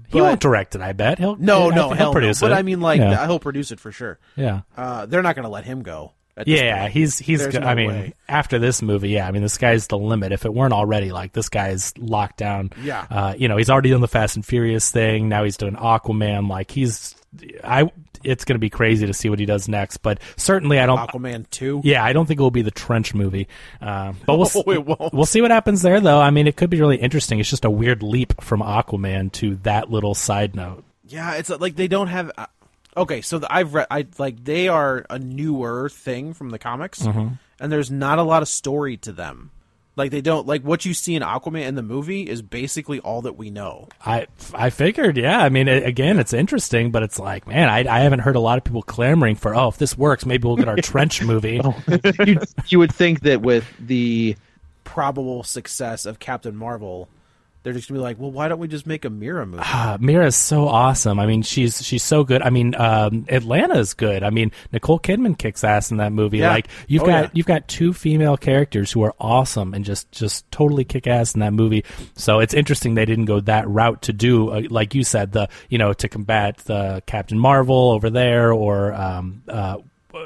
[0.09, 0.81] He won't direct it.
[0.81, 1.37] I bet he'll.
[1.37, 2.49] No, no, hell he'll produce no.
[2.49, 2.51] it.
[2.51, 3.27] But I mean, like, yeah.
[3.27, 4.18] he'll produce it for sure.
[4.37, 4.62] yeah.
[4.77, 6.12] Uh, they're not going to let him go.
[6.37, 6.93] at this Yeah, point.
[6.95, 7.47] he's he's.
[7.47, 8.14] Go- no I mean, way.
[8.29, 10.33] after this movie, yeah, I mean, this guy's the limit.
[10.33, 12.71] If it weren't already, like this guy's locked down.
[12.83, 13.07] Yeah.
[13.11, 15.29] uh, you know, he's already done the Fast and Furious thing.
[15.29, 16.49] Now he's doing Aquaman.
[16.49, 17.14] Like he's,
[17.62, 17.91] I.
[18.23, 19.99] It's going to be crazy to see what he does next.
[19.99, 20.99] But certainly, I don't.
[20.99, 21.81] Aquaman two.
[21.85, 23.49] Yeah, I don't think it will be the trench movie.
[23.81, 24.51] Uh, but we'll
[24.83, 25.12] won't.
[25.14, 26.21] we'll see what happens there, though.
[26.21, 27.39] I mean, it could be really interesting.
[27.41, 30.85] It's just a weird leap from Aquaman to that little side note.
[31.07, 32.31] Yeah, it's like they don't have.
[32.37, 32.47] Uh,
[32.97, 33.87] okay, so the, I've read.
[33.91, 37.29] I like they are a newer thing from the comics, Mm-hmm.
[37.59, 39.51] and there's not a lot of story to them.
[40.01, 43.21] Like they don't like what you see in Aquaman in the movie is basically all
[43.21, 43.87] that we know.
[44.07, 45.41] I I figured, yeah.
[45.41, 48.41] I mean, it, again, it's interesting, but it's like, man, I, I haven't heard a
[48.41, 51.61] lot of people clamoring for, oh, if this works, maybe we'll get our trench movie.
[51.63, 51.77] Oh.
[52.25, 54.37] you, you would think that with the
[54.85, 57.07] Probable success of Captain Marvel,
[57.63, 59.63] they're just gonna be like, well, why don't we just make a Mera movie?
[59.67, 61.21] Uh, Mera's so awesome.
[61.21, 62.41] I mean, she's she's so good.
[62.43, 64.23] I mean, um, Atlanna's good.
[64.23, 66.39] I mean, Nicole Kidman kicks ass in that movie.
[66.39, 66.51] Yeah.
[66.53, 67.31] Like you've Oh, got yeah.
[67.35, 71.41] you've got two female characters who are awesome and just just totally kick ass in
[71.41, 71.85] that movie.
[72.15, 75.49] So it's interesting they didn't go that route to do, uh, like you said, the
[75.69, 78.93] you know to combat the Captain Marvel over there or.
[78.95, 79.79] Um, uh,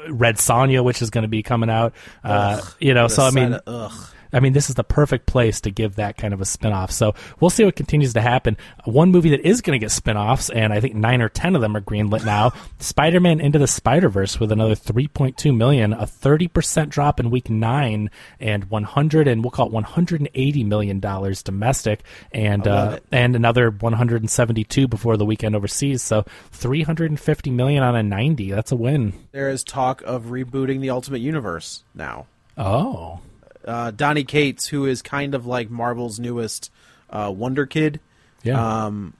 [0.09, 3.07] Red Sonja, which is going to be coming out, uh, you know.
[3.07, 4.09] So I mean, of- ugh.
[4.35, 6.91] I mean, this is the perfect place to give that kind of a spin-off.
[6.91, 8.57] So we'll see what continues to happen.
[8.83, 11.61] One movie that is going to get spin-offs, and I think nine or ten of
[11.61, 12.51] them are greenlit now.
[12.79, 18.65] Spider-Man Into the Spider-Verse with another 3.2 million, a 30% drop in week nine, and
[18.65, 25.15] 100 and we'll call it 180 million dollars domestic, and uh, and another 172 before
[25.17, 26.01] the weekend overseas.
[26.01, 28.51] So 350 million on a 90.
[28.51, 29.13] That's a win.
[29.31, 32.27] There is talk of rebooting the Ultimate Universe now.
[32.57, 33.21] Oh.
[33.65, 36.71] Uh, Donny Cates, who is kind of like Marvel's newest
[37.09, 37.99] uh, Wonder Kid,
[38.43, 38.85] Yeah.
[38.85, 39.13] um,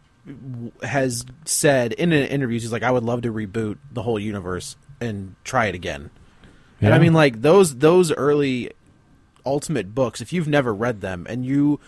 [0.83, 4.75] has said in an interview, he's like, I would love to reboot the whole universe
[5.01, 6.09] and try it again.
[6.81, 8.71] And I mean, like those those early
[9.45, 11.79] Ultimate books, if you've never read them, and you,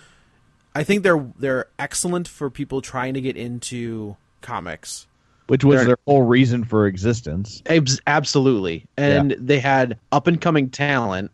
[0.75, 5.07] I think they're they're excellent for people trying to get into comics.
[5.47, 7.61] which was They're- their whole reason for existence.
[7.67, 11.31] Abs- absolutely and they had up and coming talent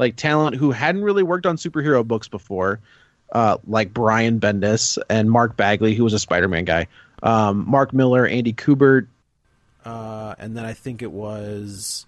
[0.00, 2.80] like talent who hadn't really worked on superhero books before
[3.30, 6.88] uh, like brian bendis and mark bagley who was a spider-man guy
[7.22, 9.06] um, mark millar andy kubert
[9.84, 12.06] uh, and then I think it was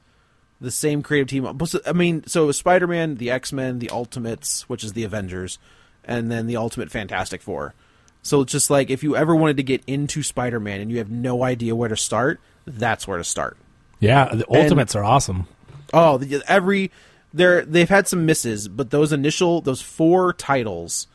[0.61, 1.47] the same creative team.
[1.86, 5.05] I mean, so it was Spider Man, the X Men, the Ultimates, which is the
[5.05, 5.59] Avengers,
[6.05, 7.74] and then the Ultimate Fantastic Four.
[8.22, 10.99] So it's just like if you ever wanted to get into Spider Man and you
[10.99, 13.57] have no idea where to start, that's where to start.
[14.01, 15.47] Yeah, the Ultimates are awesome.
[15.95, 16.90] Oh, the, every
[17.35, 21.07] they're they've had some misses, but those initial those four titles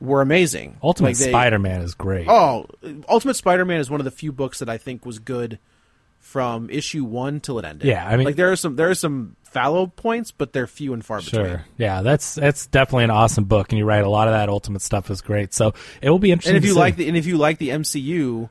[0.00, 0.76] were amazing.
[0.82, 2.28] Ultimate Like, they- Spider-Man is great.
[2.28, 2.66] Oh,
[3.08, 5.58] Ultimate Spider-Man is one of the few books that I think was good
[6.20, 7.86] from issue one till it ended.
[7.86, 10.92] Yeah, I mean- like there are some there are some fallow points, but they're few
[10.92, 11.46] and far between.
[11.46, 11.64] Sure.
[11.78, 14.02] Yeah, that's that's definitely an awesome book, and you're right.
[14.02, 15.54] A lot of that Ultimate stuff is great.
[15.54, 16.56] So it will be interesting.
[16.56, 16.80] And if you see.
[16.80, 18.48] like the and if you like the MCU,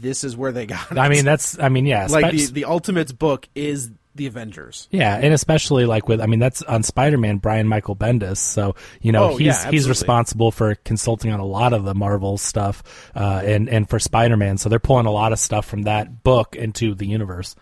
[0.00, 0.90] this is where they got.
[0.92, 0.98] It.
[0.98, 1.58] I mean, that's.
[1.58, 2.06] I mean, yeah.
[2.10, 4.88] like spe- the the Ultimates book is the Avengers.
[4.90, 8.38] Yeah, and especially like with, I mean, that's on Spider-Man, Brian Michael Bendis.
[8.38, 11.94] So you know Oh, he's yeah, he's responsible for consulting on a lot of the
[11.94, 12.82] Marvel stuff,
[13.14, 14.58] uh, and and for Spider-Man.
[14.58, 17.54] So they're pulling a lot of stuff from that book into the universe.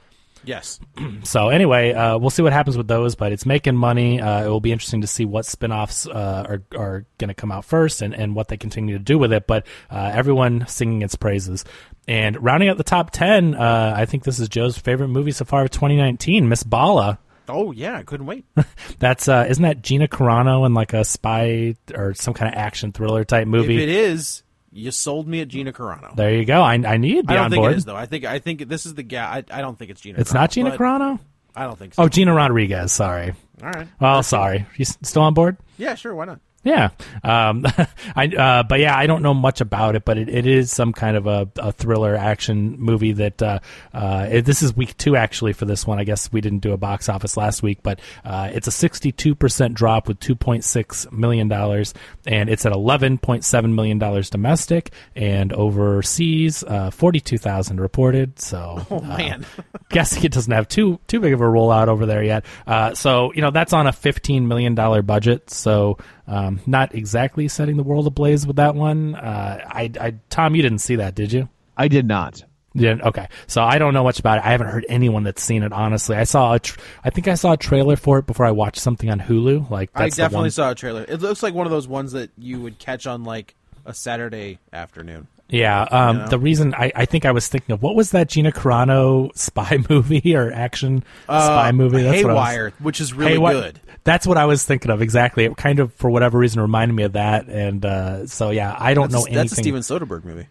[0.45, 0.81] Yes.
[1.25, 4.21] So anyway, uh, we'll see what happens with those, but it's making money.
[4.21, 7.53] Uh, it will be interesting to see what spin-offs uh, are are going to come
[7.53, 9.47] out first and, and what they continue to do with it.
[9.47, 11.65] But uh, everyone singing its praises.
[12.09, 15.45] And rounding out the top ten, uh, I think this is Joe's favorite movie so
[15.45, 17.19] far of 2019, Miss Bala.
[17.49, 18.45] Oh yeah, I couldn't wait.
[18.99, 22.93] That's uh, isn't that Gina Carano in like a spy or some kind of action
[22.93, 23.77] thriller type movie?
[23.77, 24.43] if it is,
[24.73, 26.17] you sold me at Gina Carano.
[26.17, 26.63] There you go.
[26.63, 27.73] I I need to be I don't on think board.
[27.73, 27.97] it is though.
[27.97, 29.45] I think I think this is the guy.
[29.51, 30.19] I, I don't think it's Gina.
[30.19, 31.21] It's Carano, not Gina but Carano.
[31.57, 32.03] I don't think so.
[32.05, 32.93] Oh, Gina Rodriguez.
[32.93, 33.35] Sorry.
[33.63, 33.89] All right.
[34.01, 34.67] Well, sorry.
[34.77, 35.57] You s- still on board?
[35.77, 36.15] Yeah, sure.
[36.15, 36.41] Why not?
[36.65, 36.91] Yeah,
[37.23, 37.65] um,
[38.17, 40.93] I uh, but yeah, I don't know much about it, but it, it is some
[40.93, 43.61] kind of a, a thriller action movie that uh,
[43.95, 46.01] uh, it, this is week two actually for this one.
[46.01, 49.37] I guess we didn't do a box office last week, but uh, it's a sixty-two
[49.37, 51.95] percent drop with two point six million dollars,
[52.27, 58.41] and it's at eleven point seven million dollars domestic and overseas uh, forty-two thousand reported.
[58.41, 59.47] So, Oh man,
[59.91, 62.45] guessing it doesn't have too too big of a rollout over there yet.
[62.67, 65.51] Uh, so you know that's on a fifteen million dollar budget.
[65.51, 65.99] So
[66.29, 69.15] um, not exactly setting the world ablaze with that one.
[69.17, 71.49] Uh, I, I Tom, you didn't see that, did you?
[71.77, 72.45] I did not.
[72.75, 72.97] Yeah.
[73.03, 73.27] Okay.
[73.49, 74.45] So I don't know much about it.
[74.45, 75.73] I haven't heard anyone that's seen it.
[75.73, 76.53] Honestly, I saw.
[76.55, 79.19] A tr- I think I saw a trailer for it before I watched something on
[79.19, 79.69] Hulu.
[79.71, 81.05] Like I that's the definitely saw a trailer.
[81.09, 83.57] It looks like one of those ones that you would catch on like
[83.87, 85.27] a Saturday afternoon.
[85.49, 85.83] Yeah.
[85.91, 86.29] Um, You know?
[86.29, 89.79] The reason I, I think I was thinking of what was that Gina Carano spy
[89.89, 92.03] movie or action spy Uh, movie?
[92.03, 93.81] That's what I was- which is really Haywire- good.
[94.05, 95.45] That's what I was thinking of exactly.
[95.45, 97.49] It kind of, for whatever reason, reminded me of that.
[97.49, 99.37] And uh, so, yeah, I don't That's know a, anything.
[99.49, 100.47] That's a Steven Soderbergh movie.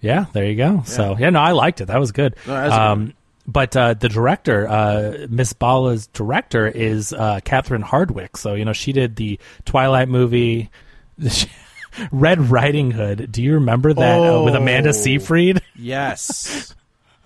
[0.00, 0.82] Yeah, there you go.
[0.84, 1.86] So, yeah, no, I liked it.
[1.86, 2.36] That was good.
[2.46, 3.14] No, that's a good um,
[3.46, 8.36] but uh, the director, uh, Miss Bala's director, is uh, Catherine Hardwicke.
[8.36, 10.70] So, you know, she did the Twilight movie.
[12.12, 13.32] Red Riding Hood.
[13.32, 14.92] Do you remember that uh, with Amanda Oh.
[14.92, 15.62] Seyfried?
[15.74, 16.74] Yes.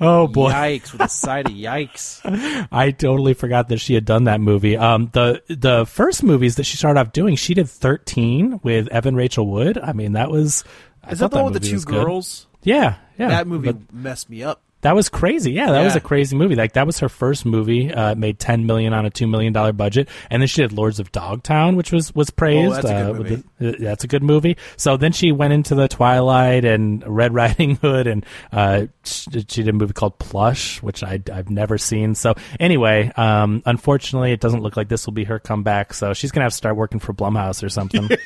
[0.03, 0.51] Oh boy!
[0.51, 0.93] Yikes!
[0.93, 2.21] With a side of yikes.
[2.73, 4.77] I totally forgot that she had done that movie.
[4.77, 9.15] Um, the the first movies that she started off doing, she did thirteen with Evan
[9.15, 9.79] Rachel Wood.
[9.79, 10.65] I mean, that was.
[11.09, 12.05] Is thought that the one with the two was good.
[12.05, 12.47] girls?
[12.65, 13.29] Yeah, yeah.
[13.29, 14.61] That movie But messed me up.
[14.83, 15.53] That was crazy.
[15.53, 16.55] Yeah, that was a crazy movie.
[16.55, 17.93] Like that was her first movie.
[17.93, 21.01] Uh, made ten million on a two million dollar budget, and then she did Lords
[21.01, 22.73] of Dogtown, which was was praised.
[22.73, 23.43] Oh, that's a good uh, movie.
[23.59, 24.57] the- that's a good movie.
[24.77, 29.63] So then she went into the Twilight and Red Riding Hood, and uh, she, she
[29.63, 32.15] did a movie called Plush, which I, I've never seen.
[32.15, 35.95] So anyway, um, unfortunately, it doesn't look like this will be her comeback.
[35.95, 38.09] So she's gonna have to start working for Blumhouse or something.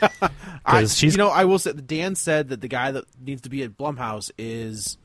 [0.88, 3.62] She's you know, I will say Dan said that the guy that needs to be
[3.62, 4.98] at Blumhouse is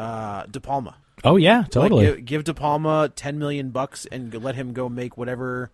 [0.00, 0.96] uh, De Palma.
[1.24, 2.06] oh yeah, totally.
[2.06, 5.70] Like, give, give De Palma ten million bucks and let him go make whatever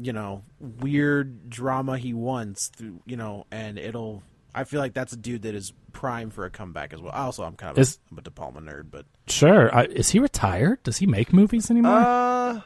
[0.00, 2.68] you know weird drama he wants.
[2.68, 4.22] Through you know, and it'll.
[4.54, 7.12] I feel like that's a dude that is prime for a comeback as well.
[7.12, 9.72] Also, I'm kind of Is- a, I'm a De Palma nerd, but Sure.
[9.74, 10.82] Uh, is he retired?
[10.82, 11.92] Does he make movies anymore?
[11.98, 12.60] uh,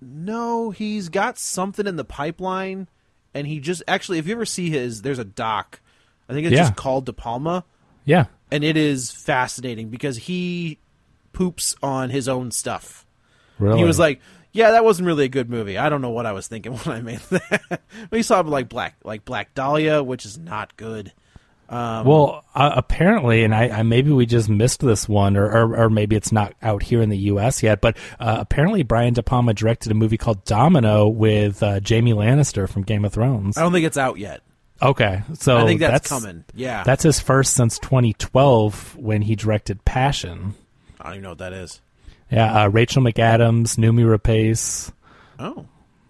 [0.00, 2.88] no, he's got something in the pipeline,
[3.34, 5.80] and he just actually, if you ever see his, there's a doc.
[6.28, 6.62] I think it's Yeah.
[6.62, 7.64] just called De Palma.
[8.04, 8.26] yeah.
[8.50, 10.78] And it is fascinating because he
[11.32, 13.04] poops on his own stuff.
[13.58, 13.78] Really?
[13.78, 14.20] He was like,
[14.52, 15.76] "Yeah, that wasn't really a good movie.
[15.78, 18.96] I don't know what I was thinking when I made that." we saw like Black,
[19.04, 21.12] like Black Dahlia, which is not good.
[21.68, 25.76] Um, Well, uh, apparently, and I, I maybe we just missed this one, or, or
[25.76, 27.62] or maybe it's not out here in the U.S.
[27.62, 27.80] yet.
[27.80, 32.68] But uh, apparently, Brian De Palma directed a movie called Domino with uh, Jaime Lannister
[32.68, 33.58] from Game of Thrones.
[33.58, 34.42] I don't think it's out yet.
[34.82, 36.44] Okay, so I think that's, coming.
[36.54, 40.54] Yeah, That's his first since 2012 when he directed Passion.
[41.00, 41.80] I don't even know what that is.
[42.30, 44.92] Yeah, uh, Rachel McAdams, Noomi Rapace.
[45.38, 45.66] Oh,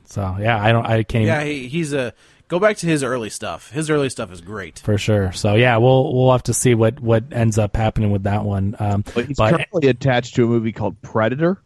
[0.07, 2.13] So yeah, I don't, I can't even yeah, he, he's a.
[2.49, 3.71] Go back to his early stuff.
[3.73, 4.79] His early stuff is great.
[4.79, 5.33] for sure.
[5.33, 8.77] So yeah, we'll we'll have to see what what ends up happening with that one.
[8.79, 11.61] Um, But he's but currently attached to a movie called Predator,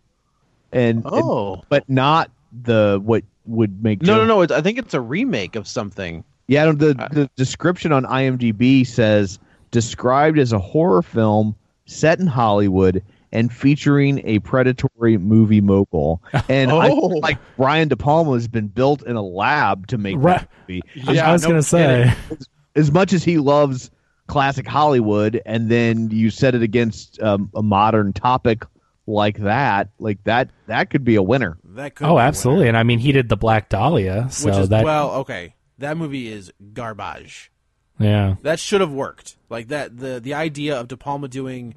[0.73, 1.55] and Oh.
[1.55, 2.31] and- but not
[2.63, 4.41] the what would make No, Joe- no, no.
[4.43, 6.25] It's, I think it's a remake of something.
[6.51, 9.39] Yeah, the the description on IMDb says
[9.71, 11.55] described as a horror film
[11.87, 16.21] set in Hollywood and featuring a predatory movie mogul.
[16.49, 17.09] And I Oh.
[17.09, 20.41] feel like Brian De Palma has been built in a lab to make Right.
[20.41, 20.83] that movie.
[21.21, 22.13] I was no gonna say.
[22.29, 22.47] kidding.
[22.75, 23.91] As much as he loves
[24.27, 28.65] classic Hollywood, and then you set it against um, a modern topic
[29.07, 31.59] like that, like that, that could be a winner.
[31.65, 32.07] That could.
[32.09, 32.63] Oh, be absolutely.
[32.63, 32.69] winner.
[32.71, 35.55] And I mean, he did the Black Dahlia, so Which is that well, okay.
[35.81, 37.51] That movie is garbage.
[37.99, 38.37] yeah.
[38.43, 39.37] That should have worked.
[39.51, 41.75] Like that the the idea of De Palma doing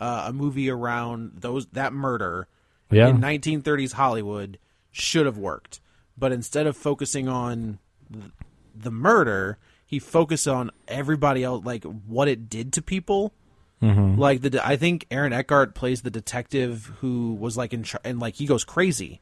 [0.00, 2.46] uh, a movie around those that murder
[2.90, 3.08] Yeah.
[3.08, 4.58] in 1930s Hollywood
[4.90, 5.80] should have worked.
[6.16, 7.78] But instead of focusing on
[8.12, 8.30] th-
[8.74, 13.32] the murder, he focused on everybody else like what it did to people.
[13.82, 14.18] Mm-hmm.
[14.18, 18.34] Like the I think Aaron Eckhart plays the detective who was like in and like
[18.36, 19.20] he goes crazy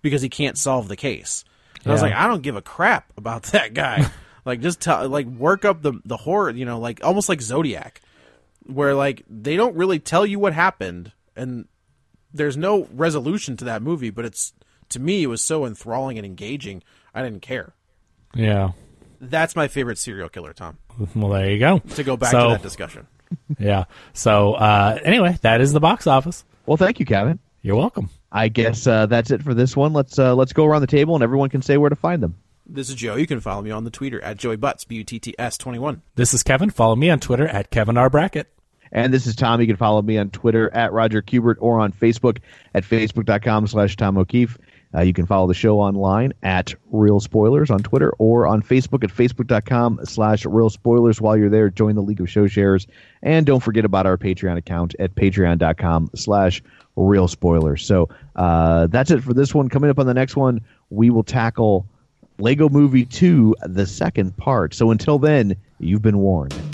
[0.00, 1.44] because he can't solve the case.
[1.84, 4.06] And I was like, I don't give a crap about that guy.
[4.44, 6.50] like, just tell, like, work up the the horror.
[6.50, 8.00] You know, like almost like Zodiac,
[8.64, 11.66] where like they don't really tell you what happened, and
[12.32, 14.10] there's no resolution to that movie.
[14.10, 14.52] But it's
[14.90, 16.82] to me, it was so enthralling and engaging.
[17.14, 17.72] I didn't care.
[18.34, 18.72] Yeah.
[19.20, 20.78] That's my favorite serial killer, Tom.
[21.14, 21.78] Well, there you go.
[21.78, 23.06] To go back So- to that discussion.
[23.58, 23.84] Yeah.
[24.12, 26.44] So uh, anyway, that is the box office.
[26.66, 27.38] Well, thank you, Kevin.
[27.62, 28.10] You're welcome.
[28.32, 29.92] I guess uh, that's it for this one.
[29.92, 32.36] Let's uh, let's go around the table and everyone can say where to find them.
[32.64, 33.16] This is Joe.
[33.16, 35.58] You can follow me on the Twitter at Joey Butts, B U T T S
[35.58, 36.00] 21.
[36.14, 36.70] This is Kevin.
[36.70, 38.08] Follow me on Twitter at Kevin R.
[38.08, 38.48] Brackett.
[38.90, 39.60] And this is Tom.
[39.60, 42.38] You can follow me on Twitter at Roger Kubert or on Facebook
[42.74, 44.58] at facebook.com slash Tom O'Keefe.
[44.94, 49.02] Uh, you can follow the show online at Real Spoilers on Twitter or on Facebook
[49.02, 51.20] at facebook.com slash Real Spoilers.
[51.20, 52.86] While you're there, join the League of Show Shares.
[53.22, 56.62] And don't forget about our Patreon account at patreon.com slash
[56.96, 57.84] Real Spoilers.
[57.84, 59.68] So uh, that's it for this one.
[59.68, 61.86] Coming up on the next one, we will tackle
[62.38, 64.74] Lego Movie 2, the second part.
[64.74, 66.71] So until then, you've been warned.